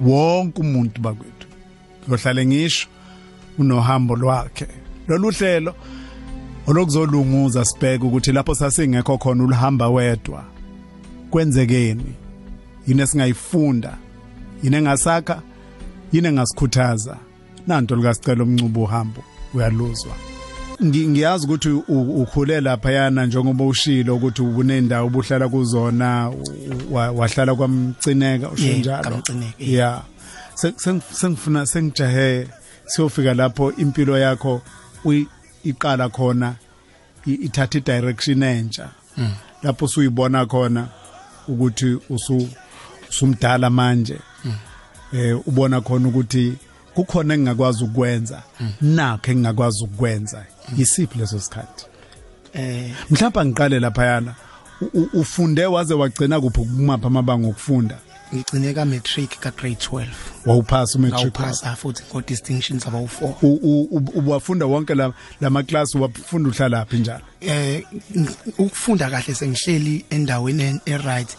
wonke 0.00 0.60
umuntu 0.60 1.00
bakwethu 1.00 1.46
ngiyohlale 2.02 2.46
ngisho 2.46 2.88
unohambo 3.58 4.16
lwakhe. 4.16 4.66
Lolu 5.08 5.30
hlelo 5.30 5.74
olokuzolunguza 6.66 7.64
sibheke 7.64 8.04
ukuthi 8.04 8.32
lapho 8.32 8.54
sasingekho 8.54 9.18
khona 9.18 9.44
ulihamba 9.44 9.88
wedwa 9.88 10.44
kwenzekeni? 11.30 12.14
Yini 12.86 13.02
esingayifunda? 13.02 13.98
Yini 14.62 14.76
engasakha? 14.76 15.42
Yini 16.12 16.28
engasikhuthaza 16.28 17.16
nanto 17.66 17.96
likasicelo 17.96 18.44
omncubo 18.44 18.82
uhambo. 18.82 19.22
Uyaluzwa. 19.54 20.12
Ngi- 20.82 21.08
ngiyazi 21.08 21.44
ukuthi 21.46 21.68
ukhule 21.88 22.60
lapha 22.60 22.90
yana 22.92 23.26
njengoba 23.26 23.64
ushilo 23.64 24.16
ukuthi 24.16 24.42
ubunendawo 24.42 25.06
ubuhlala 25.06 25.48
kuzona 25.48 26.32
wahlala 26.90 27.54
kwamcineka 27.54 28.48
usho 28.50 28.64
Yeah, 28.66 28.78
njalo? 28.78 29.22
yeah 29.58 30.02
Se- 30.54 30.70
seng- 30.76 31.00
sengifuna 31.12 31.66
sengijahe 31.66 32.48
siyofika 32.86 33.34
lapho 33.34 33.72
impilo 33.72 34.18
yakho 34.18 34.62
uyi- 35.04 35.26
iqala 35.64 36.08
khona 36.08 36.54
ithatha 37.26 37.78
i-direction 37.78 38.42
entsha. 38.42 38.88
Lapho 39.62 39.84
usuyibona 39.84 40.46
khona 40.46 40.88
ukuthi 41.48 41.98
usu 42.10 42.48
usumdala 43.10 43.70
manje. 43.70 44.18
Eh 45.12 45.36
ubona 45.48 45.80
khona 45.80 46.08
ukuthi 46.08 46.54
kukhona 46.98 47.34
engingakwazi 47.34 47.84
ukwenza 47.84 48.42
nakho 48.80 49.30
engingakwazi 49.30 49.84
ukwenza. 49.84 50.44
Yisiphi 50.76 51.18
leso 51.18 51.40
sikhathi? 51.40 51.86
Eh 52.52 52.90
mhlawumbe 53.10 53.44
ngiqale 53.44 53.80
lapha 53.80 54.04
yana 54.06 54.34
U- 54.80 54.90
u- 55.00 55.20
ufunde 55.20 55.66
waze 55.66 55.94
wagcina 55.94 56.40
kuphi 56.40 56.60
kumapha 56.60 57.06
amabanga 57.06 57.48
okufunda? 57.48 57.98
Ngigcine 58.34 58.74
ka 58.74 58.84
matric 58.84 59.40
ka 59.40 59.50
grade 59.50 59.76
12 59.90 60.06
wawuphasa 60.46 60.98
umatric 60.98 61.18
ngawuphasa 61.34 61.76
futhi 61.76 62.02
ngo 62.10 62.20
distinctions 62.22 62.86
aba 62.86 62.98
u4 62.98 63.34
U- 63.42 63.60
u- 63.62 63.88
u- 63.90 64.12
ubuwafunda 64.18 64.66
wonke 64.66 64.94
la 64.94 65.12
lama 65.40 65.62
class 65.62 65.94
wafunda 65.94 66.50
uhlala 66.50 66.78
laphi 66.78 66.96
njalo? 66.98 67.24
Eh 67.40 67.82
ukufunda 68.58 69.10
kahle 69.10 69.34
sengihleli 69.34 70.04
endaweni 70.10 70.62
en- 70.62 70.80
e-right 70.86 71.36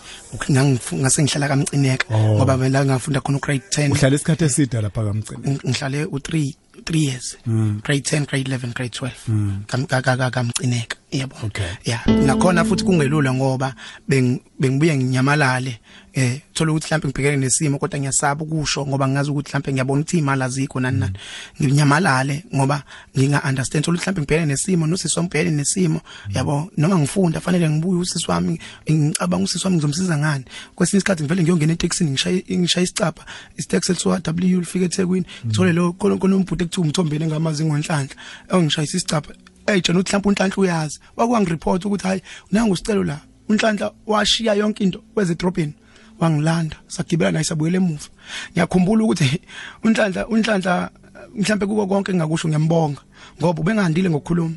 ngase 0.94 1.24
ngihlala 1.24 1.48
kamcineka 1.48 2.06
Oh. 2.16 2.36
ngoba 2.38 2.58
vela 2.58 2.86
ngafunda 2.86 3.22
khona 3.22 3.40
grade 3.40 3.64
10 3.72 3.92
uhlala 3.92 4.16
isikhathi 4.16 4.44
eside 4.46 4.82
lapha 4.82 5.04
kamcini 5.04 5.44
Ng- 5.44 5.70
ngihlale 5.70 6.06
u3 6.06 6.54
3 6.86 6.96
years. 7.06 7.38
Grade 7.84 8.02
10 8.04 8.26
grade 8.26 8.44
11 8.50 8.74
grade 8.74 8.94
12 8.96 9.66
kam 9.68 9.86
ka 9.86 10.02
ka 10.02 10.32
kamcineka 10.32 10.96
yabo 11.12 11.36
Okay. 11.44 11.72
yeah 11.86 12.06
nakhona 12.06 12.66
futhi 12.66 12.84
kungelula 12.84 13.34
ngoba 13.34 13.76
beng 14.08 14.40
bengibuye 14.60 14.98
nginyamalale 14.98 15.80
eh 16.14 16.42
thola 16.54 16.72
ukuthi 16.72 16.88
mhlawumbe 16.88 17.08
ngibhekene 17.08 17.38
nesimo 17.38 17.78
kodwa 17.80 18.00
ngiyasaba 18.00 18.44
ukusho 18.44 18.86
ngoba 18.86 19.08
ngiyazi 19.08 19.32
ukuthi 19.32 19.50
mhlawumbe 19.50 19.72
ngiyabona 19.72 20.02
ukuthi 20.02 20.18
imali 20.18 20.44
azikho 20.44 20.80
nani 20.80 21.00
nani. 21.00 21.18
Nginyamalale 21.62 22.44
ngoba 22.56 22.84
nginga 23.18 23.42
understand 23.48 23.86
thola 23.86 23.98
mhlawumbe 23.98 24.22
ngibhekene 24.22 24.46
nesimo 24.46 24.88
nosisi 24.88 25.16
wami 25.16 25.28
ngibhekene 25.28 25.56
nesimo. 25.56 26.02
Yabo 26.30 26.72
noma 26.78 26.98
ngifunda 26.98 27.40
fanele 27.40 27.70
ngibuye 27.70 28.00
usisi 28.00 28.32
wami 28.32 28.60
ngicabanga 28.92 29.44
usisi 29.44 29.66
wami 29.66 29.78
ngizomsiza 29.78 30.18
ngani? 30.18 30.46
Kwesinye 30.76 30.98
isikhathi 30.98 31.24
ngivele 31.24 31.44
ngiyongena 31.44 31.74
eTaxini 31.74 32.12
ngishaye 32.12 32.44
ngishaye 32.52 32.84
isicapha 32.84 33.24
isitaxi 33.58 33.92
elithiwa 33.92 34.22
W 34.26 34.60
lifike 34.60 34.86
eThekwini 34.86 35.26
ngithole 35.46 35.74
lo 35.74 35.94
konombhuti 35.94 36.64
ekuthiwa 36.64 36.86
umthombeni 36.86 37.26
ngamazi 37.26 37.66
ngonhlanhla 37.66 38.16
engishayisa 38.50 38.98
isicapha 38.98 39.34
hey 39.72 39.82
jena 39.82 40.00
uthi 40.00 40.16
mhlawumbe 40.16 40.30
unhlanhla 40.30 40.58
uyazi. 40.58 41.00
Wakwangireport 41.18 41.86
ukuthi 41.86 42.08
hayi 42.08 42.22
nangu 42.52 42.76
sicelo 42.78 43.04
la. 43.04 43.20
Unhlanhla 43.50 43.92
washiya 44.08 44.54
yonke 44.54 44.84
into 44.84 45.00
kweze 45.14 45.36
drobheni 45.36 45.74
wangilanda 46.20 46.78
sagibela 46.88 47.32
naye 47.32 47.44
sabuyela 47.44 47.78
emuva. 47.78 48.10
Ngiyakhumbula 48.52 49.04
ukuthi 49.04 49.42
unhlanhla 49.84 50.28
unhlanhla 50.28 50.90
mhlambe 51.36 51.66
kuko 51.66 51.88
konke 51.88 52.12
engakusho 52.12 52.48
ngiyambonga 52.48 53.02
ngoba 53.40 53.62
ubengahandile 53.62 54.10
ngokukhuluma. 54.10 54.56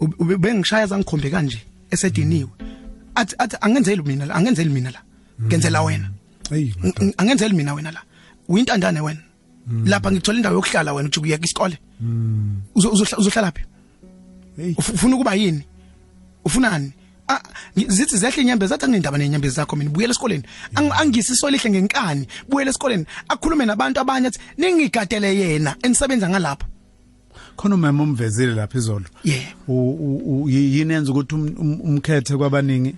Ube- 0.00 0.16
ube- 0.18 0.38
bengishaya 0.38 0.86
zangikhombe 0.86 1.30
kanje 1.30 1.58
esediniwe. 1.90 2.50
Athi 3.14 3.34
athi 3.38 3.56
angenzeli 3.60 4.02
mina 4.02 4.26
la 4.26 4.34
angenzeli 4.34 4.70
mina 4.70 4.90
la. 4.90 5.00
Ngenzela 5.42 5.82
wena. 5.82 6.10
Hey 6.50 6.72
Ng- 6.82 6.94
ng- 7.00 7.14
angenzeli 7.16 7.54
mina 7.54 7.74
wena 7.74 7.90
la. 7.90 8.00
Uyintandane 8.48 9.00
wena. 9.00 9.20
Lapha 9.84 10.10
ngithola 10.12 10.36
indawo 10.38 10.54
yokuhlala 10.56 10.92
wena 10.92 11.08
uthi 11.08 11.20
uyeka 11.20 11.44
isikole 11.44 11.78
uzohla- 12.74 13.18
uzohlala 13.18 13.50
phi? 13.52 13.62
Ufuna 14.78 15.16
ukuba 15.16 15.34
yini? 15.34 15.62
Ufunani? 16.44 16.92
Ah, 17.28 17.40
zithi 17.88 18.16
zehle 18.16 18.42
inyambe 18.42 18.66
zathi 18.66 18.84
anginendaba 18.84 19.18
nenyambe 19.18 19.48
zakho 19.48 19.76
mina. 19.76 19.90
Buyela 19.90 20.10
esikoleni. 20.10 20.42
Ang- 20.74 20.92
angisiso 21.00 21.50
lihle 21.50 21.70
ngenkani. 21.70 22.26
Buyela 22.48 22.70
esikoleni. 22.70 23.06
Akhulume 23.28 23.66
nabantu 23.66 24.00
abanye 24.00 24.26
athi 24.28 24.38
ningigadele 24.58 25.36
yena 25.36 25.76
enisebenza 25.82 26.28
ngalapha. 26.28 26.66
Khona 27.56 27.74
umama 27.74 28.02
umvezile 28.02 28.54
lapha 28.54 28.78
izolo. 28.78 29.04
Yi- 29.24 30.78
yini 30.78 30.92
yenza 30.92 31.12
ukuthi 31.12 31.34
um- 31.34 31.54
um- 31.58 31.80
umkhethe 31.80 32.36
kwabaningi? 32.36 32.94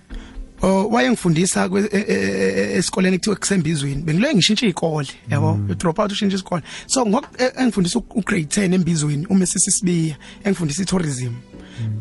Oh 0.61 0.87
wayengifundisa 0.89 1.69
e- 1.75 1.89
e- 1.91 2.05
e- 2.07 2.77
esikoleni 2.77 3.17
kuthiwa 3.17 3.35
kusembizweni 3.35 4.01
bengiloye 4.01 4.33
ngishintshe 4.33 4.67
ikole 4.69 5.07
yabo? 5.29 5.59
You 5.69 5.75
drop 5.75 5.99
out 5.99 6.11
ushintshe 6.11 6.35
isikole. 6.35 6.63
So 6.87 7.05
ngok 7.05 7.27
e- 7.37 7.51
engifundisa 7.61 7.99
u 7.99 8.05
u- 8.15 8.21
grade 8.21 8.45
10 8.47 8.73
embizweni 8.73 9.25
uma 9.29 9.45
sisisibiya 9.45 10.15
engifundisa 10.43 10.85
tourism 10.85 11.33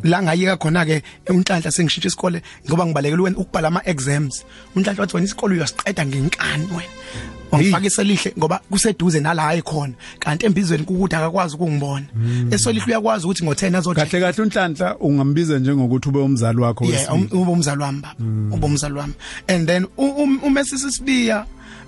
la 0.02 0.22
ngayika 0.22 0.56
khona 0.56 0.84
ke 0.86 1.02
unhlanhla 1.28 1.70
sengishintshe 1.70 2.08
isikole 2.08 2.42
ngoba 2.68 2.86
ngibalekela 2.86 3.22
ukwen- 3.22 3.36
ukubhala 3.36 3.68
ama 3.68 3.80
exams 3.84 4.44
unhlanhla 4.76 5.00
wathi 5.02 5.16
wena 5.16 5.26
isikole 5.26 5.54
uyasiqeda 5.54 6.06
ngenkani 6.06 6.66
wena? 6.76 6.92
Wangifakisa 7.52 8.02
lihle 8.02 8.32
ngoba 8.38 8.60
kuseduze 8.70 9.20
nala 9.20 9.48
ayikhona 9.48 9.92
kanti 10.18 10.46
embizweni 10.46 10.84
kukuthi 10.84 11.16
akakwazi 11.16 11.54
ukungibona. 11.54 12.06
Esolihle 12.50 12.86
uyakwazi 12.86 13.26
ukuthi 13.26 13.44
ngo10 13.44 13.76
azothi 13.76 14.00
kahle 14.00 14.20
kahle 14.20 14.42
unhlanhla 14.42 14.96
ungambiza 14.98 15.58
njengokuthi 15.58 16.08
ube 16.08 16.18
umzali 16.20 16.58
wakho 16.60 16.84
yeah 16.84 17.08
um- 17.12 17.12
wesibili 17.20 17.42
ube 17.42 17.50
umzali 17.52 17.82
wami 17.82 18.00
baba. 18.00 18.14
Ube 18.56 18.66
umzali 18.66 18.94
wami. 18.94 19.12
And 19.48 19.66
then 19.68 19.84
u- 19.96 20.14
um- 20.22 20.40
uma 20.44 20.64
sisisibiya 20.64 21.44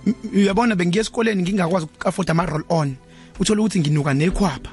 m- 0.07 0.15
uyabona 0.35 0.77
bengiye 0.77 1.01
esikoleni 1.01 1.43
ngingakwazi 1.43 1.87
ukuafford 1.87 2.31
ama 2.31 2.47
roll 2.47 2.65
on 2.69 2.95
uthola 3.41 3.61
ukuthi 3.61 3.81
nginuka 3.81 4.15
nekhwapha. 4.15 4.71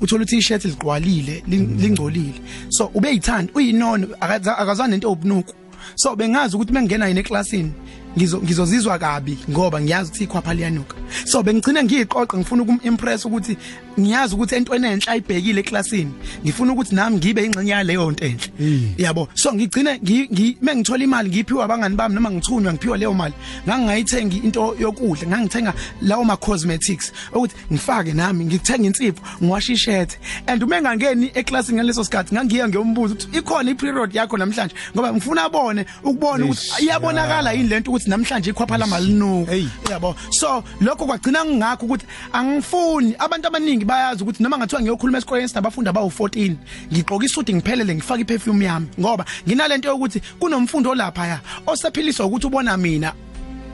Uthola 0.00 0.22
ukuthi 0.22 0.36
ishirt 0.38 0.64
liqwalile 0.64 1.42
lin- 1.48 1.76
lingcolile. 1.80 2.40
So 2.68 2.90
ubeyithanda 2.94 3.52
uyinono 3.54 4.06
akaza- 4.20 4.56
akazwana 4.58 4.90
nento 4.96 5.10
obunuku 5.12 5.54
so 5.94 6.16
bengazi 6.16 6.56
ukuthi 6.56 6.72
mengena 6.72 7.06
yini 7.08 7.20
eclassini 7.20 7.72
ngizo 8.16 8.38
ngizozizwa 8.42 8.98
kabi 8.98 9.38
ngoba 9.50 9.80
ngiyazi 9.80 10.08
ukuthi 10.10 10.24
ikhwapha 10.24 10.54
liyanuka. 10.54 10.96
So 11.24 11.42
bengigcina 11.42 11.82
ngiyiqoqa 11.84 12.38
ngifuna 12.38 12.62
ukumimpress 12.62 13.24
ukuthi 13.24 13.56
ngiyazi 14.00 14.34
ukuthi 14.34 14.54
entweni 14.54 14.86
enhle 14.86 15.12
ayibhekile 15.12 15.60
eclassini 15.60 16.12
ngifuna 16.44 16.72
ukuthi 16.72 16.94
nami 16.94 17.16
ngibe 17.16 17.44
ingxenye 17.44 17.70
yaleyo 17.70 18.10
nto 18.10 18.24
enhle. 18.24 18.50
Mm. 18.60 18.94
yabo. 18.98 19.28
So 19.34 19.52
ngigcine 19.52 19.98
ngi- 19.98 20.28
ngi- 20.32 20.56
mengithola 20.62 21.04
imali 21.04 21.28
ngiphiwa 21.30 21.64
abangani 21.64 21.96
bami 21.96 22.14
noma 22.14 22.30
ngithunywa 22.30 22.72
ngiphiwa 22.72 22.96
leyo 22.96 23.14
mali. 23.14 23.34
Ngangingayithengi 23.68 24.36
into 24.44 24.76
yokudla 24.78 25.28
ngangithenga 25.28 25.74
lawo 26.02 26.24
ma 26.24 26.36
cosmetics 26.36 27.12
ukuthi 27.32 27.54
ngifake 27.72 28.12
nami 28.12 28.44
ngithenga 28.44 28.86
insipho 28.86 29.22
ngiwasha 29.42 29.72
ishirt 29.72 30.18
and 30.46 30.62
uma 30.62 30.76
engangeni 30.76 31.30
eclassini 31.34 31.78
ngaleso 31.78 32.04
sikhathi 32.04 32.34
ngangiya 32.34 32.68
ngiyombuza 32.68 33.14
ukuthi 33.14 33.38
ikhona 33.38 33.70
i-period 33.70 34.14
yakho 34.14 34.36
namhlanje? 34.36 34.74
Ngoba 34.94 35.12
ngifuna 35.12 35.44
abone 35.44 35.86
ukubona 36.02 36.44
ukuthi 36.44 36.84
iyabonakala 36.84 37.52
yini 37.52 37.68
lento 37.68 37.90
ukuthi 37.90 38.10
namhlanje 38.10 38.50
ikhwapha 38.50 38.78
lamalinuka 38.78 39.52
yabo. 39.90 40.14
So 40.30 40.64
lokho 40.80 40.99
kwagcina 41.06 41.44
ngingakho 41.44 41.86
ukuthi 41.86 42.06
angifuni. 42.32 43.14
Abantu 43.18 43.48
abaningi 43.48 43.84
bayazi 43.84 44.22
ukuthi 44.22 44.42
noma 44.42 44.58
ngathiwa 44.58 44.82
ngiyokhuluma 44.82 45.18
esikoleni 45.18 45.48
sinabafundi 45.48 45.90
abawu14 45.90 46.54
ngigqoka 46.92 47.24
isuti 47.24 47.54
ngiphelele 47.54 47.94
ngifaka 47.94 48.20
iperfume 48.20 48.64
yami 48.64 48.88
ngoba 49.00 49.24
nginalento 49.46 49.88
yokuthi 49.88 50.20
kunomfundo 50.38 50.94
lapha 50.94 51.26
ya 51.26 51.40
osephiliswa 51.66 52.26
ukuthi 52.26 52.46
ubona 52.46 52.76
mina 52.76 53.12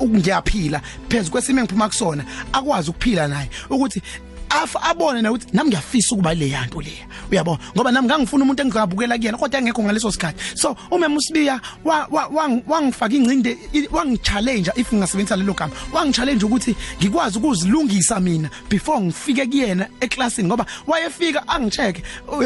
ngiyaphila. 0.04 0.80
Phezulu 1.08 1.30
kwesimo 1.32 1.60
engiphuma 1.60 1.88
kusona 1.88 2.24
akwazi 2.52 2.90
ukuphila 2.90 3.28
naye. 3.28 3.50
Ukuthi 3.70 4.02
afa 4.50 4.82
abone 4.82 5.22
na 5.22 5.32
ukuthi 5.32 5.46
nami 5.52 5.70
ngiyafisa 5.70 6.14
ukuba 6.14 6.34
le 6.34 6.48
yanto 6.48 6.80
leya 6.80 7.06
uyabo 7.30 7.58
ngoba 7.76 7.92
nami 7.92 8.06
ngangifuna 8.08 8.44
umuntu 8.44 8.62
engizabukela 8.62 9.18
kuyena 9.18 9.38
kodwa 9.38 9.58
engekho 9.60 9.82
ngaleso 9.82 10.10
sikhathi. 10.12 10.56
So 10.56 10.76
uma 10.90 11.08
musibiya 11.08 11.60
wa- 11.84 12.06
wa- 12.10 12.28
wang- 12.28 12.62
wangifaka 12.66 13.14
ingcinde 13.14 13.58
i- 13.74 13.88
wangichallenge 13.92 14.70
if 14.76 14.92
ngingasebenzisa 14.92 15.36
lelo 15.36 15.52
gama 15.54 15.72
wangichallenge 15.92 16.44
ukuthi 16.44 16.76
ngikwazi 17.00 17.38
ukuzilungisa 17.38 18.20
mina 18.20 18.50
before 18.68 19.00
ngifike 19.00 19.46
kuyena 19.46 19.88
eclassini 20.00 20.48
ngoba 20.48 20.66
wayefika 20.86 21.48
angicheck 21.48 22.02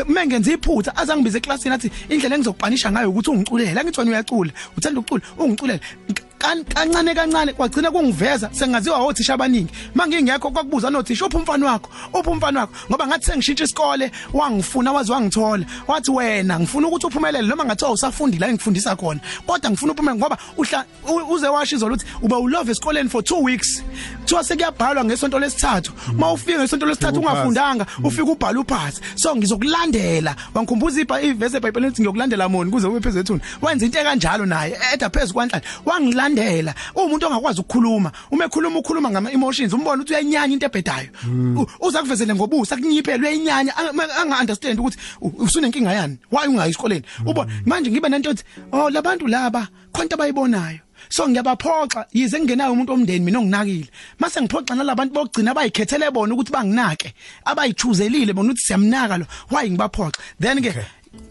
uma 0.08 0.26
ngenza 0.26 0.52
iphutha 0.52 0.96
azangibize 0.96 1.38
eclassini 1.38 1.74
athi 1.74 1.90
indlela 2.08 2.34
engizokupanisha 2.36 2.90
ngayo 2.92 3.10
ukuthi 3.10 3.30
ungiculela 3.30 3.84
ngithi 3.84 4.00
wena 4.00 4.10
uyacula. 4.12 4.52
Uthanda 4.76 5.00
ukucula? 5.00 5.22
Ungiculela 5.38 5.78
kan- 6.14 6.29
kancane 6.40 7.14
kancane 7.14 7.52
kwagcina 7.52 7.90
kungiveza 7.90 8.50
sengaziwa 8.52 8.98
othisha 8.98 9.34
abaningi. 9.34 9.72
Mangingekho 9.94 10.50
kwakubuza 10.50 10.90
nothisha 10.90 11.26
uphi 11.26 11.36
umfana 11.36 11.66
wakho? 11.66 11.90
Uphi 12.12 12.30
umfana 12.30 12.60
wakho? 12.60 12.72
Ngoba 12.90 13.06
ngathi 13.06 13.26
sengishintsha 13.26 13.64
isikole 13.64 14.10
wangifuna 14.32 14.92
wazi 14.92 15.12
wangithola. 15.12 15.64
Wathi 15.86 16.10
wena 16.10 16.60
ngifuna 16.60 16.88
ukuthi 16.88 17.06
uphumelele 17.06 17.48
noma 17.48 17.64
ngathiwa 17.64 17.90
usafundi 17.90 18.38
la 18.38 18.48
engifundisa 18.48 18.96
khona. 18.96 19.20
Kodwa 19.46 19.70
ngifuna 19.70 19.92
uphumelele 19.92 20.20
ngoba 20.20 20.38
uhla 20.56 20.84
uze 21.30 21.48
washo 21.48 21.76
izolo 21.76 21.94
ukuthi 21.94 22.06
uba 22.22 22.38
ulove 22.38 22.72
esikoleni 22.72 23.08
for 23.08 23.22
2 23.22 23.42
weeks. 23.42 23.82
Kuthiwa 24.20 24.44
sekuyabhalwa 24.44 25.04
ngesonto 25.04 25.38
lesithathu. 25.38 25.92
Mawufika 26.12 26.58
ngesonto 26.58 26.86
lesithathu 26.86 27.20
ungafundanga 27.20 27.86
ufika 28.04 28.30
ubhala 28.30 28.60
uphasi 28.60 29.00
so 29.14 29.36
ngizokulandela. 29.36 30.36
Wangikhumbuza 30.54 31.00
ibha 31.00 31.22
ivese 31.22 31.56
eBhayibhelini 31.56 31.92
ngiyokulandela 31.92 32.48
moni 32.48 32.70
kuze 32.70 32.86
ube 32.86 33.00
phezulu 33.00 33.40
wenza 33.62 33.86
into 33.86 33.98
ekanjalo 33.98 34.46
naye 34.46 34.78
eda 34.94 35.10
phezulu 35.10 35.48
kwanhlanje 35.84 36.29
wangilandela 36.34 36.74
umuntu 36.94 37.26
ongakwazi 37.26 37.60
ukukhuluma 37.60 38.12
uma 38.30 38.44
ekhuluma 38.44 38.78
ukhuluma 38.78 39.10
ngama 39.10 39.32
emotions 39.32 39.72
umbona 39.72 40.02
ukuthi 40.02 40.12
uyayinyanya 40.12 40.52
into 40.52 40.66
ebhedayo. 40.66 41.08
U- 41.56 41.66
uza 41.86 42.02
kuvezele 42.02 42.34
ngobusa 42.34 42.76
kunyiphele 42.76 43.22
uyayinyanya 43.22 43.72
anga- 43.76 44.16
anga 44.22 44.38
understand 44.40 44.78
ukuthi 44.78 44.98
u- 45.20 45.32
usunenkinga 45.44 45.92
yani? 45.92 46.18
Why 46.30 46.46
ungayi 46.48 46.70
esikoleni? 46.70 47.04
Ubo 47.26 47.46
manje 47.66 47.90
ngibe 47.90 48.08
nento 48.08 48.30
ethi 48.30 48.44
oh 48.72 48.90
labantu 48.90 49.26
laba 49.26 49.68
khonto 49.92 50.14
abayibonayo. 50.16 50.78
So 51.08 51.28
ngiyabaphoxa 51.28 52.06
yize 52.12 52.38
kungenayo 52.38 52.72
umuntu 52.72 52.92
omndeni 52.92 53.24
mina 53.24 53.38
onginakile. 53.38 53.88
Mase 54.18 54.40
ngiphoxa 54.40 54.74
nalabantu 54.74 55.14
bokugcina 55.14 55.50
abayikhethele 55.50 56.10
bona 56.12 56.34
ukuthi 56.34 56.52
banginake 56.52 57.14
abayichuzelile 57.44 58.32
bona 58.32 58.52
ukuthi 58.52 58.66
siyamnaka 58.66 59.18
lo. 59.18 59.26
Why 59.50 59.70
ngibaphoxa? 59.70 60.20
Then 60.38 60.62
ke 60.62 60.72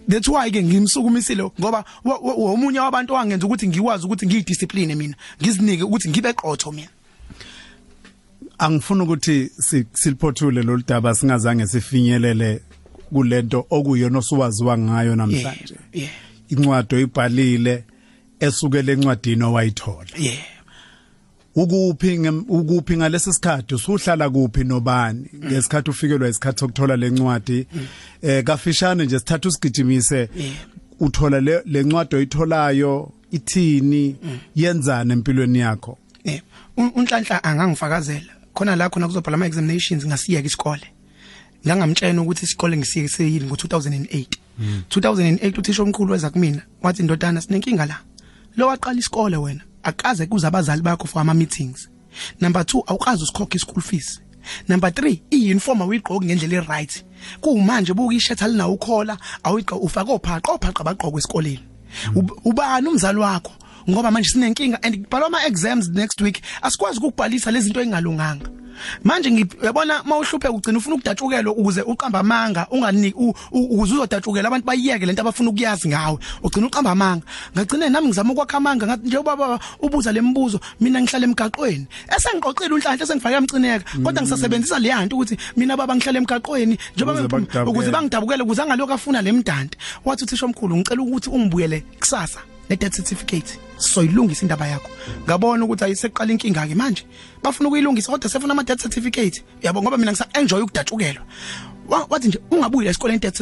that's 0.09 0.27
why 0.27 0.51
ke 0.51 0.63
ngimsukumisile 0.63 1.43
ngoba 1.59 1.85
wa- 2.03 2.17
wa- 2.17 2.33
omunye 2.53 2.79
wabantu 2.79 3.13
wangenza 3.13 3.45
ukuthi 3.45 3.67
ngikwazi 3.67 4.05
ukuthi 4.05 4.25
ngiyidiscipline 4.25 4.95
mina 4.95 5.15
ngizinike 5.41 5.83
ukuthi 5.83 6.09
ngibe 6.09 6.33
qotho 6.33 6.71
mina. 6.71 6.89
Angifuni 8.57 9.01
ukuthi 9.01 9.49
si- 9.59 9.85
siliphothule 9.93 10.61
lolu 10.63 10.83
daba 10.87 11.15
singazange 11.15 11.67
sifinyelele 11.67 12.61
kulento 13.13 13.65
okuyona 13.69 14.17
osuwaziwa 14.19 14.77
ngayo 14.77 15.15
namhlanje. 15.15 15.75
Incwadi 16.49 16.95
oyibhalile 16.95 17.83
esukele 18.39 18.91
encwadini 18.93 19.43
owayithola. 19.43 20.09
Yeah. 20.17 20.37
Ukuphi 21.55 22.19
ukuphi 22.49 22.97
ngalesi 22.97 23.33
sikhathi? 23.33 23.75
Usuhlala 23.75 24.29
kuphi 24.29 24.63
nobani? 24.63 25.25
Ngesikhathi 25.45 25.89
ufikelwa 25.89 26.29
isikhathi 26.29 26.59
sokuthola 26.59 26.95
lencwadi 26.97 27.67
eh 28.21 28.43
kafishane 28.43 29.05
nje 29.05 29.19
sithatha 29.19 29.49
usigijimise. 29.49 30.29
Uthola 30.99 31.41
le 31.41 31.61
lencwadi 31.65 32.15
oyitholayo 32.15 33.11
ithini? 33.31 34.15
Yenzana 34.55 35.13
empilweni 35.13 35.59
yakho. 35.59 35.97
Un- 36.77 36.91
Unhlanhla 36.95 37.43
angangifakazela. 37.43 38.33
Khona 38.53 38.75
la 38.75 38.89
khona 38.89 39.07
kuzobhala 39.07 39.35
ama 39.35 39.45
examinations 39.45 40.05
ngasiyeka 40.05 40.47
isikole. 40.47 40.87
ngangamtshela 41.67 42.21
ukuthi 42.21 42.45
isikole 42.45 42.77
ngisiyekiseyini 42.77 43.45
ngo2008 43.49 44.25
2008 44.89 45.59
uthisha 45.59 45.83
omkhulu 45.83 46.11
weza 46.11 46.29
kumina 46.29 46.61
wathi 46.83 47.03
ndodana 47.03 47.41
sinenkinga 47.41 47.85
la. 47.85 47.99
Lo 48.57 48.67
waqala 48.67 48.99
isikole 48.99 49.37
wena. 49.37 49.61
Akaze 49.83 50.25
kuze 50.25 50.47
abazali 50.47 50.81
bakho 50.81 51.07
for 51.07 51.21
ama 51.21 51.33
meetings. 51.33 51.89
Number 52.41 52.61
2 52.63 52.83
awukazi 52.87 53.23
usikhokha 53.23 53.55
ischool 53.55 53.81
fees. 53.81 54.21
Number 54.67 54.89
3 54.89 55.19
iuniform 55.31 55.81
awuyigqoki 55.81 56.25
ngendlela 56.25 56.55
eright. 56.63 57.05
Kumanje 57.41 57.93
buka 57.93 58.15
ishirt 58.15 58.41
alinawo 58.41 58.73
ukhola 58.73 59.17
awuyigqa 59.43 59.75
ufaka 59.75 60.11
ophaqa 60.11 60.51
ophaqa 60.51 60.83
bagqokwe 60.83 61.19
esikoleni. 61.19 61.63
Ub- 62.15 62.37
ubani 62.45 62.87
umzali 62.87 63.19
wakho? 63.19 63.51
Ngoba 63.89 64.11
manje 64.11 64.29
sinenkinga 64.29 64.79
and 64.83 64.95
kubhalwa 65.03 65.27
ama 65.27 65.45
exams 65.45 65.89
next 65.89 66.21
week 66.21 66.41
asikwazi 66.61 66.99
ukubhalisa 66.99 67.51
lezi 67.51 67.65
zinto 67.65 67.81
engalunganga 67.81 68.49
manje 69.03 69.31
ngiyabona 69.31 70.03
mawuhlupheka 70.03 70.51
ugcina 70.51 70.77
ufuna 70.77 70.95
ukudatshukelwa 70.95 71.53
ukuze 71.53 71.81
uqamba 71.81 72.19
amanga 72.19 72.67
unganiki 72.71 73.15
u- 73.17 73.33
u- 73.51 73.63
ukuze 73.75 73.93
uzodatshukela 73.93 74.47
abantu 74.47 74.65
bayiyeke 74.65 75.05
lento 75.05 75.21
abafuna 75.21 75.49
ukuyazi 75.49 75.89
ngawe. 75.89 76.17
Ugcina 76.43 76.67
uqamba 76.67 76.91
amanga. 76.91 77.25
Ngagcina 77.55 77.89
nami 77.89 78.07
ngizama 78.07 78.31
ukwakha 78.33 78.57
amanga 78.57 78.85
ngathi 78.87 79.07
nje 79.07 79.17
ubaba 79.17 79.59
ubuza 79.83 80.11
lembuzo 80.11 80.59
mina 80.79 81.01
ngihlala 81.01 81.25
emgaqweni. 81.27 81.87
Esengiqoqile 82.15 82.73
unhlanhla 82.73 83.05
sengifake 83.05 83.35
amcineka 83.35 83.85
kodwa 84.03 84.21
ngisasebenzisa 84.21 84.79
le 84.79 84.87
yanto 84.89 85.15
ukuthi 85.15 85.37
mina 85.57 85.75
baba 85.77 85.95
ngihlala 85.95 86.17
emgaqweni 86.19 86.77
njengoba 86.95 87.19
Ukuze 87.19 87.27
bakudabukele. 87.27 87.71
ukuze 87.71 87.91
bangidabukele 87.91 88.43
ukuze 88.43 88.61
angaloku 88.61 88.93
afuna 88.93 89.21
lemdante 89.21 89.77
wathi 90.05 90.23
uthisha 90.23 90.45
omkhulu 90.45 90.77
ngicela 90.77 91.01
ukuthi 91.03 91.29
ungibuyele 91.29 91.83
kusasa. 91.99 92.39
Le 92.69 92.75
death 92.75 92.95
certificate. 92.95 93.59
Soyilungisa 93.77 94.41
indaba 94.41 94.67
yakho. 94.67 94.89
Ngabona 95.25 95.65
ukuthi 95.65 95.83
ayiseqala 95.83 96.31
inkinga 96.31 96.67
ke 96.67 96.75
manje. 96.75 97.03
Bafuna 97.43 97.69
ukuyilungisa 97.69 98.11
kodwa 98.11 98.29
sefuna 98.29 98.53
ama 98.53 98.63
death 98.63 98.81
certificate. 98.81 99.43
Yabo 99.61 99.81
ngoba 99.81 99.97
mina 99.97 100.11
ngisa 100.11 100.25
enjoy 100.33 100.61
ukudatshukelwa. 100.61 101.23
Wa- 101.87 102.07
wathi 102.09 102.27
nje 102.27 102.39
ungabuyile 102.51 102.89
esikoleni 102.89 103.19
death 103.19 103.37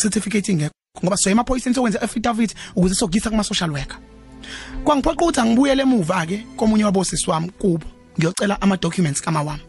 certificate 0.00 0.52
ingekho 0.52 0.74
ngoba 1.04 1.16
soye 1.16 1.32
emaphoyiseni 1.32 1.74
sokwenza 1.74 2.02
affidavit 2.02 2.54
ukuze 2.76 2.94
sokugisa 2.94 3.30
kuma 3.30 3.44
social 3.44 3.70
worker. 3.70 3.98
Kwangiphoqa 4.84 5.24
ukuthi 5.24 5.40
angibuyele 5.40 5.82
emuva 5.82 6.26
ke 6.26 6.46
komunye 6.56 6.84
wabosisi 6.84 7.30
wami 7.30 7.50
kubo 7.50 7.84
ngiyocela 8.18 8.60
ama 8.62 8.76
documents 8.76 9.20
kama 9.20 9.42
wami 9.42 9.60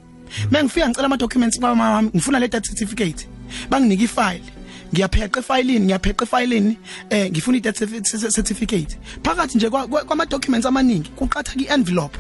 mengifika 0.52 0.88
ngicela 0.90 1.06
ama 1.06 1.18
documents 1.18 1.60
kama 1.60 1.92
wami 1.92 2.10
ngifuna 2.16 2.40
le 2.40 2.48
death 2.48 2.66
certificate 2.66 3.28
banginika 3.70 4.04
ifile. 4.04 4.42
Ngiyapheqa 4.94 5.40
efayilini 5.40 5.86
ngiyapheqa 5.86 6.24
efayilini. 6.26 6.78
Eh 7.10 7.32
ngifuna 7.32 7.58
i 7.58 7.62
certificate. 8.32 8.98
Phakathi 9.24 9.58
nje 9.58 9.70
kwa- 9.70 9.88
kwa- 9.88 10.04
kwama 10.04 10.26
documents 10.26 10.66
amaningi 10.66 11.10
kuqatha 11.16 11.54
ki 11.56 11.66
envelope 11.70 12.18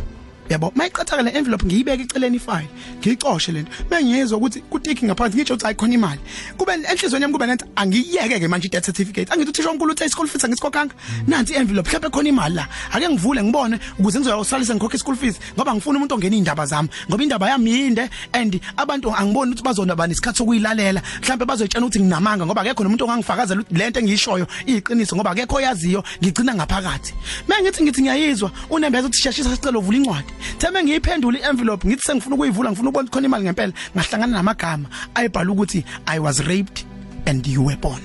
yabo 0.52 0.72
mayiqatha 0.76 1.22
le 1.22 1.32
envelope 1.32 1.66
ngiyibeka 1.66 2.04
eceleni 2.04 2.38
ifile 2.38 2.68
ngiyicoshe 3.00 3.52
lento 3.52 3.72
mengiyezwa 3.90 4.38
ukuthi 4.38 4.60
kutiki 4.62 5.06
ngaphansi 5.06 5.38
ngisho 5.38 5.54
ukuthi 5.54 5.68
ayikhona 5.68 5.94
imali. 5.94 6.20
Kube 6.58 6.74
enhlizweni 6.74 7.24
yami 7.24 7.34
kube 7.34 7.46
nathi 7.46 7.66
angiyeke 7.76 8.40
ke 8.40 8.48
manje 8.48 8.68
i 8.68 8.70
death 8.70 8.86
certificate. 8.86 9.32
Angithi 9.32 9.50
uthisha 9.50 9.70
omkhulu 9.70 9.92
uthe 9.92 10.10
school 10.10 10.28
fees 10.28 10.44
angisikhokhanga. 10.44 10.94
Nansi 11.28 11.54
envelope 11.54 11.88
mhlawumbe 11.90 12.10
khona 12.10 12.30
imali 12.30 12.56
la. 12.56 12.68
Ake 12.92 13.10
ngivule 13.10 13.44
ngibone 13.44 13.80
ukuze 14.00 14.20
ngizoyosalisa 14.20 14.76
ngikhokhe 14.76 14.98
school 14.98 15.16
fees 15.16 15.40
ngoba 15.56 15.76
ngifuna 15.76 15.98
umuntu 15.98 16.16
ongena 16.16 16.36
indaba 16.36 16.66
zami. 16.66 16.90
Ngoba 17.10 17.24
indaba 17.24 17.50
yami 17.50 17.72
yinde 17.72 18.10
and 18.34 18.60
abantu 18.78 19.16
angiboni 19.16 19.52
ukuthi 19.52 19.64
bazona 19.64 19.96
bani 19.96 20.14
isikhathi 20.14 20.38
sokuyilalela. 20.38 21.02
Mhlawumbe 21.22 21.46
bazoyitshela 21.46 21.86
ukuthi 21.86 22.00
nginamanga 22.00 22.46
ngoba 22.46 22.62
akekho 22.62 22.84
nomuntu 22.84 23.06
ongangifakazela 23.06 23.62
ukuthi 23.62 23.80
lento 23.80 24.00
engiyishoyo 24.00 24.48
iyiqiniso 24.68 25.16
ngoba 25.16 25.32
akekho 25.32 25.56
oyaziyo 25.56 26.04
ngigcina 26.22 26.56
ngaphakathi. 26.56 27.14
Mengithi 27.48 27.84
ngithi 27.84 28.02
ngiyayizwa 28.02 28.52
unembeza 28.70 29.08
ukuthi 29.08 29.22
sheshisa 29.22 29.56
sicela 29.56 29.80
uvula 29.80 29.98
incwadi. 29.98 30.32
Theme 30.58 30.84
ngiyiphendula 30.84 31.40
i-envelope 31.40 31.88
ngithi 31.88 32.02
sengifuna 32.02 32.36
ukuyivula 32.36 32.70
ngifuna 32.72 32.90
ukubona 32.90 33.04
ukuthi 33.04 33.12
khona 33.14 33.26
imali 33.28 33.44
ngempela. 33.44 33.74
Ngahlangana 33.96 34.38
namagama 34.38 34.90
ayibhala 35.16 35.52
ukuthi 35.52 35.84
i 36.06 36.20
was 36.20 36.40
raped 36.40 36.84
and 37.26 37.48
you 37.48 37.64
were 37.64 37.78
born. 37.78 38.02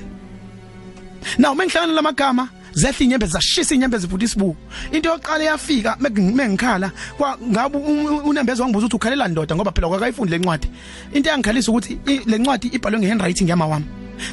Now 1.38 1.54
mengihlangana 1.54 1.92
lamagama 1.92 2.48
zehla 2.74 2.98
inyembe 3.00 3.26
zashisa 3.26 3.74
inyembe 3.74 3.98
zivuta 3.98 4.24
isibu 4.24 4.56
into 4.92 5.08
yokuqala 5.08 5.44
yafika 5.44 5.96
mengikhala 6.00 6.92
kwa 7.18 7.38
ngabe 7.42 7.78
unembezo 8.24 8.62
wangibuza 8.62 8.86
ukuthi 8.86 8.96
ukhalela 8.96 9.28
ndoda? 9.28 9.54
Ngoba 9.56 9.72
phela 9.72 9.88
kwakayifundi 9.88 10.32
lencwadi 10.32 10.68
into 11.12 11.30
yangikhalisa 11.30 11.70
ukuthi 11.70 11.98
i- 12.06 12.20
le 12.26 12.38
ncwadi 12.38 12.66
ibhalwe 12.68 13.00
ngehandwriting 13.00 13.48
yama 13.48 13.66
wami. 13.66 13.86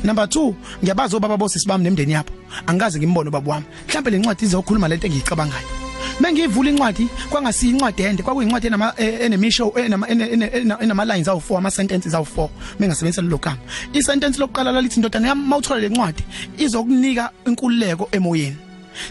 Number 0.03 0.25
2 0.25 0.53
ngiyabaza 0.83 1.17
obaba 1.17 1.37
bosisi 1.37 1.67
bami 1.67 1.83
nemndeni 1.83 2.11
yabo. 2.13 2.29
Angikaze 2.67 2.99
ngimbone 2.99 3.29
ubaba 3.29 3.51
wami. 3.51 3.65
Mhlawumbe 3.87 4.11
le 4.11 4.17
ncwadi 4.19 4.45
izokhuluma 4.45 4.87
lento 4.87 5.07
engiyicabangayo. 5.07 5.92
Mengivula 6.19 6.69
incwadi 6.69 7.07
kwangasiya 7.29 7.71
incwadi 7.71 8.03
ende 8.03 8.23
kwakuyincwadi 8.23 8.67
enama 8.67 8.93
eh, 8.97 9.21
enemisho 9.21 9.73
enama 9.75 10.07
ene- 10.09 10.29
ene- 10.33 10.45
ene- 10.53 10.75
enama 10.81 11.05
lines 11.05 11.27
awu4 11.27 11.57
ama 11.57 11.71
sentences 11.71 12.13
awu4 12.13 12.49
mengasebenzisa 12.79 13.21
lo 13.21 13.37
gama. 13.37 13.57
I 13.93 14.01
sentence 14.01 14.39
lokuqala 14.39 14.71
lalithi 14.71 14.95
indodana 14.95 15.27
yami 15.27 15.41
mawuthola 15.47 15.79
le 15.81 15.89
ncwadi 15.89 16.23
izokunika 16.57 17.31
inkululeko 17.47 18.09
emoyeni. 18.11 18.55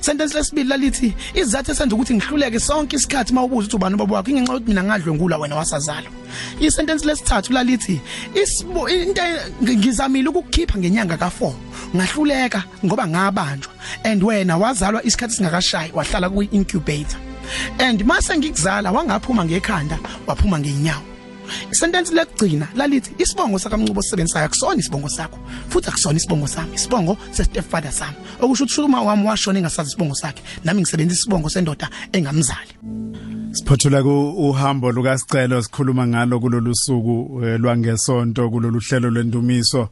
Sentence 0.00 0.34
lesibili 0.34 0.68
lalithi 0.68 1.14
izathu 1.34 1.72
esenza 1.72 1.94
ukuthi 1.94 2.14
ngihluleke 2.14 2.60
sonke 2.60 2.96
isikhathi 2.96 3.34
mawubuza 3.34 3.66
ukuthi 3.66 3.76
ubani 3.76 3.96
baba 3.96 4.14
wakho 4.16 4.30
ingenxa 4.30 4.52
yokuthi 4.52 4.68
mina 4.68 4.82
ngadlwengula 4.82 5.38
wena 5.38 5.56
wasazalwa. 5.56 6.10
I 6.60 6.70
sentence 6.70 7.04
lesithathu 7.04 7.52
lalithi 7.52 8.00
isibo 8.34 8.88
into 8.88 9.22
ngizamile 9.62 10.28
ukukukhipha 10.28 10.78
ngenyanga 10.78 11.16
ka4 11.16 11.52
ngahluleka 11.96 12.64
ngoba 12.84 13.06
ngabanjwa 13.06 13.72
and 14.04 14.22
wena 14.22 14.56
wazalwa 14.56 15.04
isikhathi 15.04 15.34
singakashayi 15.34 15.92
wahlala 15.92 16.30
ku 16.30 16.42
incubator 16.42 17.20
and 17.78 18.04
mase 18.04 18.36
ngikuzala 18.38 18.92
wangaphuma 18.92 19.44
ngekhanda 19.44 19.98
waphuma 20.26 20.58
ngeenyawo 20.58 21.11
isentence 21.72 22.14
lekugcina 22.14 22.68
lalithi 22.74 23.10
isibongo 23.18 23.58
sakamncuboosisebenzisayo 23.58 24.46
akusona 24.46 24.80
isibongo 24.80 25.08
sakho 25.08 25.38
futhi 25.68 25.88
akusona 25.88 26.16
isibongo 26.16 26.46
sami 26.46 26.74
isibongo 26.74 27.16
sestepfather 27.30 27.92
sami. 27.92 28.16
Okusho 28.40 28.64
ukuthi 28.64 28.80
uma 28.80 29.02
wami 29.02 29.26
washona 29.26 29.58
engasazi 29.58 29.88
isibongo 29.88 30.14
sakhe 30.14 30.42
nami 30.64 30.80
ngisebenzisa 30.80 31.20
isibongo 31.20 31.48
sendoda 31.48 31.88
engamzali. 32.12 32.72
Siphothula 33.52 34.02
ku 34.02 34.34
uhambo 34.48 34.92
lukaSicelo 34.92 35.62
sikhuluma 35.62 36.06
ngalo 36.06 36.40
kulolu 36.40 36.74
suku 36.74 37.44
eh, 37.44 37.60
lwangesonto 37.60 38.50
kulolu 38.50 38.80
hlelo 38.80 39.10
lwendumiso. 39.10 39.88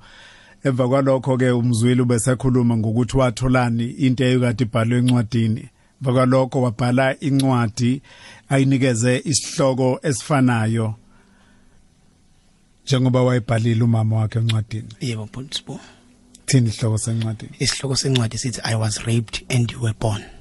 Emva 0.64 0.88
kwalokho 0.88 1.36
ke 1.36 1.50
umzwili 1.50 2.02
ubesekhuluma 2.02 2.76
ngokuthi 2.76 3.16
watholani 3.16 3.84
into 3.84 4.24
eyikade 4.24 4.64
ibhalwe 4.64 4.98
encwadini. 4.98 5.68
Emva 6.00 6.12
kwalokho 6.12 6.62
wabhala 6.62 7.20
incwadi 7.20 8.02
ayinikeze 8.48 9.22
isihloko 9.24 10.00
esifanayo. 10.02 10.94
Njengoba 12.90 13.22
wayibhalile 13.22 13.84
umama 13.84 14.16
wakhe 14.16 14.38
encwadini. 14.38 14.88
Yebo 15.00 15.28
bonsibo 15.32 15.80
thini 16.46 16.68
isihloko 16.68 16.98
sencwadini 16.98 17.52
isihloko 17.58 17.96
sencwadi 17.96 18.38
sithi 18.38 18.60
i 18.64 18.74
was 18.74 18.98
raped 19.06 19.44
and 19.48 19.70
you 19.72 19.80
were 19.82 19.94
born. 20.00 20.20
yeah 20.20 20.39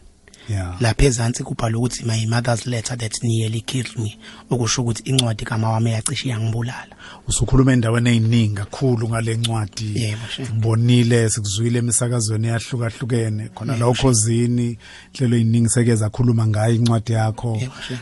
lapha 0.80 1.06
ezantsi 1.06 1.44
kubhalwa 1.44 1.80
ukuthi 1.80 2.06
my 2.06 2.26
mother's 2.26 2.66
letter 2.66 2.98
that 2.98 3.24
nearly 3.24 3.62
killed 3.62 3.98
me 3.98 4.18
okusho 4.50 4.82
ukuthi 4.82 5.04
incwadi 5.10 5.46
kama 5.46 5.70
wami 5.70 5.92
yacishe 5.92 6.30
yangibulala 6.30 6.96
usukhuluma 7.28 7.74
endaweni 7.74 8.10
eziningi 8.10 8.56
kakhulu 8.56 9.10
ngale 9.10 9.38
ncwadi. 9.38 10.02
Yebo, 10.02 10.28
sure. 10.36 10.50
ubonile 10.50 11.30
sikuzwile 11.30 11.80
emisakazweni 11.80 12.48
eyahlukahlukene. 12.48 13.50
Khona 13.56 13.78
la 13.78 13.88
ukhosini 13.88 14.78
hlelo 15.14 15.38
eziningi 15.38 15.70
sekeza 15.70 16.10
khuluma 16.10 16.48
ngayo 16.48 16.76
incwadi 16.76 17.14
yakho. 17.14 17.62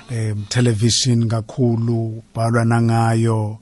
Em 0.10 0.46
television 0.50 1.28
kakhulu 1.28 2.24
bhalwa 2.36 2.66
nangayo. 2.66 3.60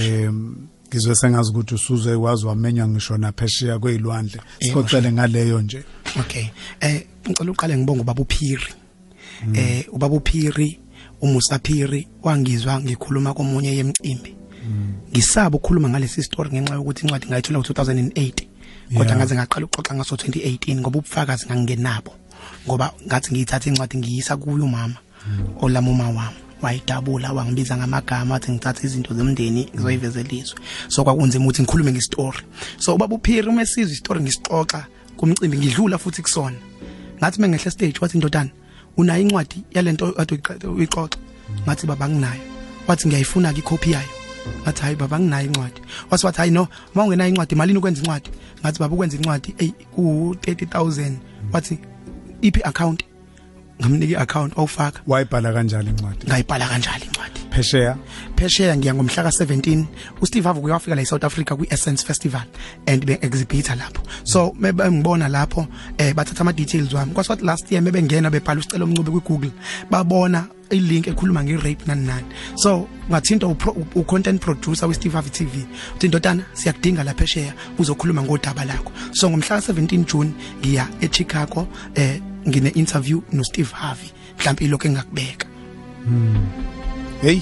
Em 0.00 0.56
ngizwe 0.88 1.14
sengazi 1.14 1.50
ukuthi 1.50 1.74
usuzwe 1.74 2.14
wazi 2.14 2.46
wamenywa 2.46 2.88
ngisho 2.88 3.16
naphesheya 3.16 3.78
kwezilwandle 3.78 4.40
sicocele 4.60 5.12
ngaleyo 5.12 5.60
nje 5.60 5.84
Okay. 6.20 6.46
Eh 6.80 7.06
ngicela 7.28 7.52
uqale 7.52 7.76
ngibonge 7.76 8.00
ubaba 8.00 8.22
uPhiri. 8.22 8.66
Eh 9.54 9.84
ubaba 9.92 10.16
uPhiri 10.16 10.78
umusa 11.20 11.58
Phiri 11.58 12.08
wangizwa 12.22 12.80
ngikhuluma 12.80 13.34
komunye 13.34 13.76
yemcimbi. 13.76 14.34
Ngisaba 15.12 15.56
ukukhuluma 15.56 15.88
ngalesi 15.88 16.22
story 16.22 16.50
ngenxa 16.50 16.74
yokuthi 16.74 17.02
incwadi 17.02 17.26
ngayithola 17.26 17.58
ngo2008 17.58 18.46
kodwa 18.96 19.16
ngaze 19.16 19.34
ngaqala 19.34 19.66
ukuxoxa 19.66 19.94
ngaso 19.94 20.14
2018 20.16 20.80
ngoba 20.80 20.98
ubufakazi 20.98 21.46
ngangenabo. 21.46 22.12
Ngoba 22.66 22.92
ngathi 23.06 23.32
ngiyithatha 23.32 23.70
incwadi 23.70 23.98
ngiyisa 23.98 24.36
kuyo 24.36 24.64
umama 24.64 24.96
olama 25.60 25.90
uma 25.90 26.08
wami 26.08 26.47
wayidabula 26.62 27.32
wangibiza 27.32 27.76
ngamagama 27.76 28.34
athi 28.34 28.52
ngithatha 28.52 28.82
izinto 28.86 29.14
zomndeni 29.14 29.68
ngizoyivezelizwe 29.74 30.58
so 30.88 31.04
kwakunzima 31.04 31.44
ukuthi 31.44 31.62
ngikhulume 31.62 31.92
ngestory. 31.92 32.38
So 32.78 32.94
ubaba 32.94 33.14
uphiri 33.14 33.48
uma 33.48 33.62
esizwe 33.62 33.92
istory 33.92 34.20
ngisixoxa 34.20 34.86
kumcimbi 35.16 35.58
ngidlula 35.58 35.98
futhi 35.98 36.22
kusona. 36.22 36.56
Ngathi 37.18 37.40
mengehle 37.40 37.70
stage 37.70 37.98
wathi 38.00 38.16
indodana 38.16 38.50
unayo 38.96 39.22
incwadi 39.22 39.64
yalento 39.74 40.14
ade 40.18 40.66
uyixoxa 40.66 41.18
ngathi 41.64 41.86
baba 41.86 42.08
nginayo 42.08 42.40
wathi 42.86 43.08
ngiyayifuna 43.08 43.52
ke 43.52 43.62
copy 43.62 43.90
yayo. 43.92 44.08
Ngathi 44.62 44.82
hayi 44.82 44.96
baba 44.96 45.20
nginayo 45.20 45.46
incwadi. 45.46 45.80
Wathi 46.10 46.26
wathi 46.26 46.38
hayi 46.38 46.50
no 46.50 46.68
uma 46.94 47.04
ungenayo 47.04 47.30
incwadi 47.30 47.54
malini 47.54 47.78
ukwenza 47.78 48.00
incwadi? 48.00 48.30
Ngathi 48.60 48.78
baba 48.78 48.94
ukwenza 48.94 49.16
incwadi 49.16 49.54
ey 49.58 49.70
ku 49.94 50.36
30000 50.40 51.12
wathi 51.52 51.78
iphi 52.42 52.62
account 52.62 53.07
ngamnika 53.80 54.12
iaccount 54.12 54.58
awufaka 54.58 55.00
wayibhala 55.06 55.52
kanjalo 55.52 55.88
incwadi? 55.90 56.26
Ngayibhala 56.26 56.68
kanjalo 56.68 57.04
incwadi? 57.04 57.40
Phesheya? 57.50 57.96
Phesheya 58.36 58.76
ngiya 58.76 58.94
ngomhla 58.94 59.22
ka17 59.22 59.84
uSteve 60.20 60.44
Harvey 60.44 60.62
uyafika 60.62 60.94
la 60.94 61.02
eSouth 61.02 61.24
Africa 61.24 61.56
kwiEssence 61.56 62.04
Festival 62.04 62.42
and 62.86 63.06
be 63.06 63.18
exhibitor 63.22 63.76
lapho. 63.76 64.02
So 64.24 64.54
mebe 64.58 64.90
ngibona 64.90 65.28
lapho 65.28 65.66
eh 65.98 66.14
bathatha 66.14 66.40
ama 66.40 66.52
details 66.52 66.92
wami 66.92 67.12
kwaswathi 67.12 67.44
last 67.44 67.72
year 67.72 67.82
mebe 67.82 68.02
ngena 68.02 68.30
bebhala 68.30 68.60
usicelo 68.60 68.84
omncube 68.84 69.10
kuGoogle 69.10 69.50
babona 69.90 70.46
ilink 70.70 71.06
ekhuluma 71.06 71.44
nge-rape 71.44 71.86
nani 71.86 72.06
nani 72.06 72.26
so 72.54 72.88
ngathinta 73.10 73.46
u-content 73.94 74.40
producer 74.40 74.86
we-steve 74.88 75.14
harvey 75.14 75.30
tv 75.30 75.66
uthi 75.96 76.08
ndodana 76.08 76.42
siyakudinga 76.52 77.04
lapha 77.04 77.24
esheya 77.24 77.54
uzokhuluma 77.78 78.22
ngodaba 78.22 78.64
lakho. 78.64 78.92
So 79.12 79.30
ngomhla 79.30 79.60
ka-17 79.60 80.04
june 80.04 80.32
ngiya 80.60 80.88
echicago 81.00 81.68
eh 81.94 82.20
ngine-interview 82.48 83.20
no-steve 83.32 83.72
harvey 83.72 84.10
mhlawumbe 84.38 84.64
ilokhu 84.64 84.86
engakubeka. 84.86 85.46
Hey 87.22 87.40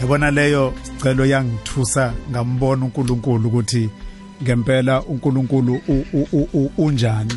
yabona 0.00 0.30
leyo 0.30 0.74
sicelo 0.82 1.26
yangithusa 1.26 2.12
ngambona 2.30 2.84
uNkulunkulu 2.84 3.48
ukuthi 3.48 3.90
ngempela 4.42 5.02
uNkulunkulu 5.02 5.80
unjani. 6.78 7.34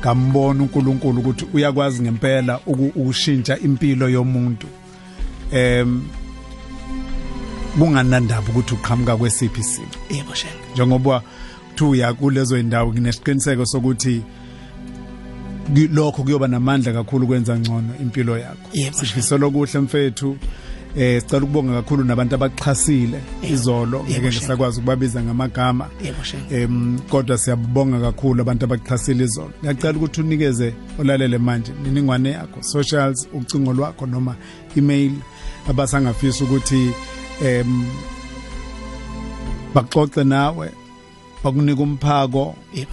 Ngambona 0.00 0.62
uNkulunkulu 0.62 1.20
ukuthi 1.20 1.46
uyakwazi 1.54 2.02
ngempela 2.02 2.60
uku- 2.66 2.92
ukushintsha 2.94 3.58
impilo 3.58 4.08
yomuntu. 4.08 4.66
Em 5.52 6.02
kunganandaba 7.78 8.48
ukuthi 8.48 8.74
uqhamuka 8.74 9.16
kwesiphi 9.16 9.60
isimo. 9.60 9.86
Yebo 10.10 10.34
shenge. 10.34 10.54
Njengoba 10.72 11.22
thuya 11.76 12.14
kulezo 12.14 12.58
indawo 12.58 12.92
nginesiqiniseko 12.92 13.66
sokuthi 13.66 14.22
lokho 15.74 16.22
kuyoba 16.22 16.48
namandla 16.48 16.92
kakhulu 16.92 17.24
ukwenza 17.24 17.58
ngcono 17.58 17.94
impilo 18.00 18.38
yakho. 18.38 18.68
Yebo, 18.72 18.98
sifisela 18.98 19.46
okuhle 19.46 19.78
mfethu. 19.80 20.36
Eh 20.96 21.20
sicela 21.22 21.42
ukubonga 21.42 21.72
kakhulu 21.72 22.04
nabantu 22.04 22.34
abaxhasile 22.34 23.20
izolo. 23.50 24.04
Ngeke 24.04 24.26
ngisakwazi 24.26 24.78
ukubabiza 24.78 25.22
ngamagama. 25.22 25.88
Em 26.50 26.98
kodwa 26.98 27.38
siyabonga 27.38 28.00
kakhulu 28.00 28.42
abantu 28.42 28.64
abaxhasile 28.64 29.24
izolo. 29.24 29.52
Ngiyacela 29.60 29.98
ukuthi 29.98 30.20
unikeze 30.20 30.74
olalele 30.98 31.38
manje 31.38 31.72
iningwane 31.86 32.30
yakho 32.30 32.62
socials 32.62 33.28
ucingo 33.32 33.72
lwakho 33.72 34.06
noma 34.06 34.36
email 34.76 35.12
abasangafisa 35.68 36.44
ukuthi 36.44 36.90
em 37.44 37.84
baxoxe 39.74 40.24
nawe 40.24 40.70
bakunika 41.44 41.82
umphako. 41.82 42.56
Yebo 42.74 42.92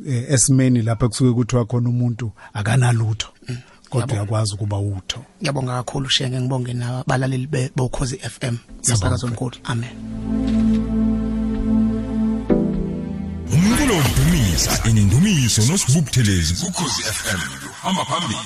eh, 0.06 0.24
esimeni 0.28 0.82
lapha 0.82 1.08
kusuke 1.08 1.32
kuthiwa 1.32 1.64
khona 1.64 1.88
umuntu 1.88 2.32
akanalutho 2.54 3.28
kodwa 3.90 4.16
uyakwazi 4.16 4.54
ukuba 4.54 4.78
utho. 4.78 5.24
Ngiyabonga 5.40 5.72
kakhulu 5.72 6.08
shenge 6.10 6.40
ngibonge 6.40 6.72
nabalaleli 6.74 7.46
be- 7.46 7.70
bokhozi 7.76 8.16
FM 8.18 8.56
yasakazo 8.88 9.26
omkhulu 9.26 9.56
amen. 9.64 9.90
Umculo 13.52 13.94
wokudumisa 13.96 14.88
inindumiso 14.90 15.62
nosibubuthelezi 15.72 16.54
kukhozi 16.54 17.02
FM 17.02 17.38
hamba 17.82 18.04
phambili. 18.04 18.38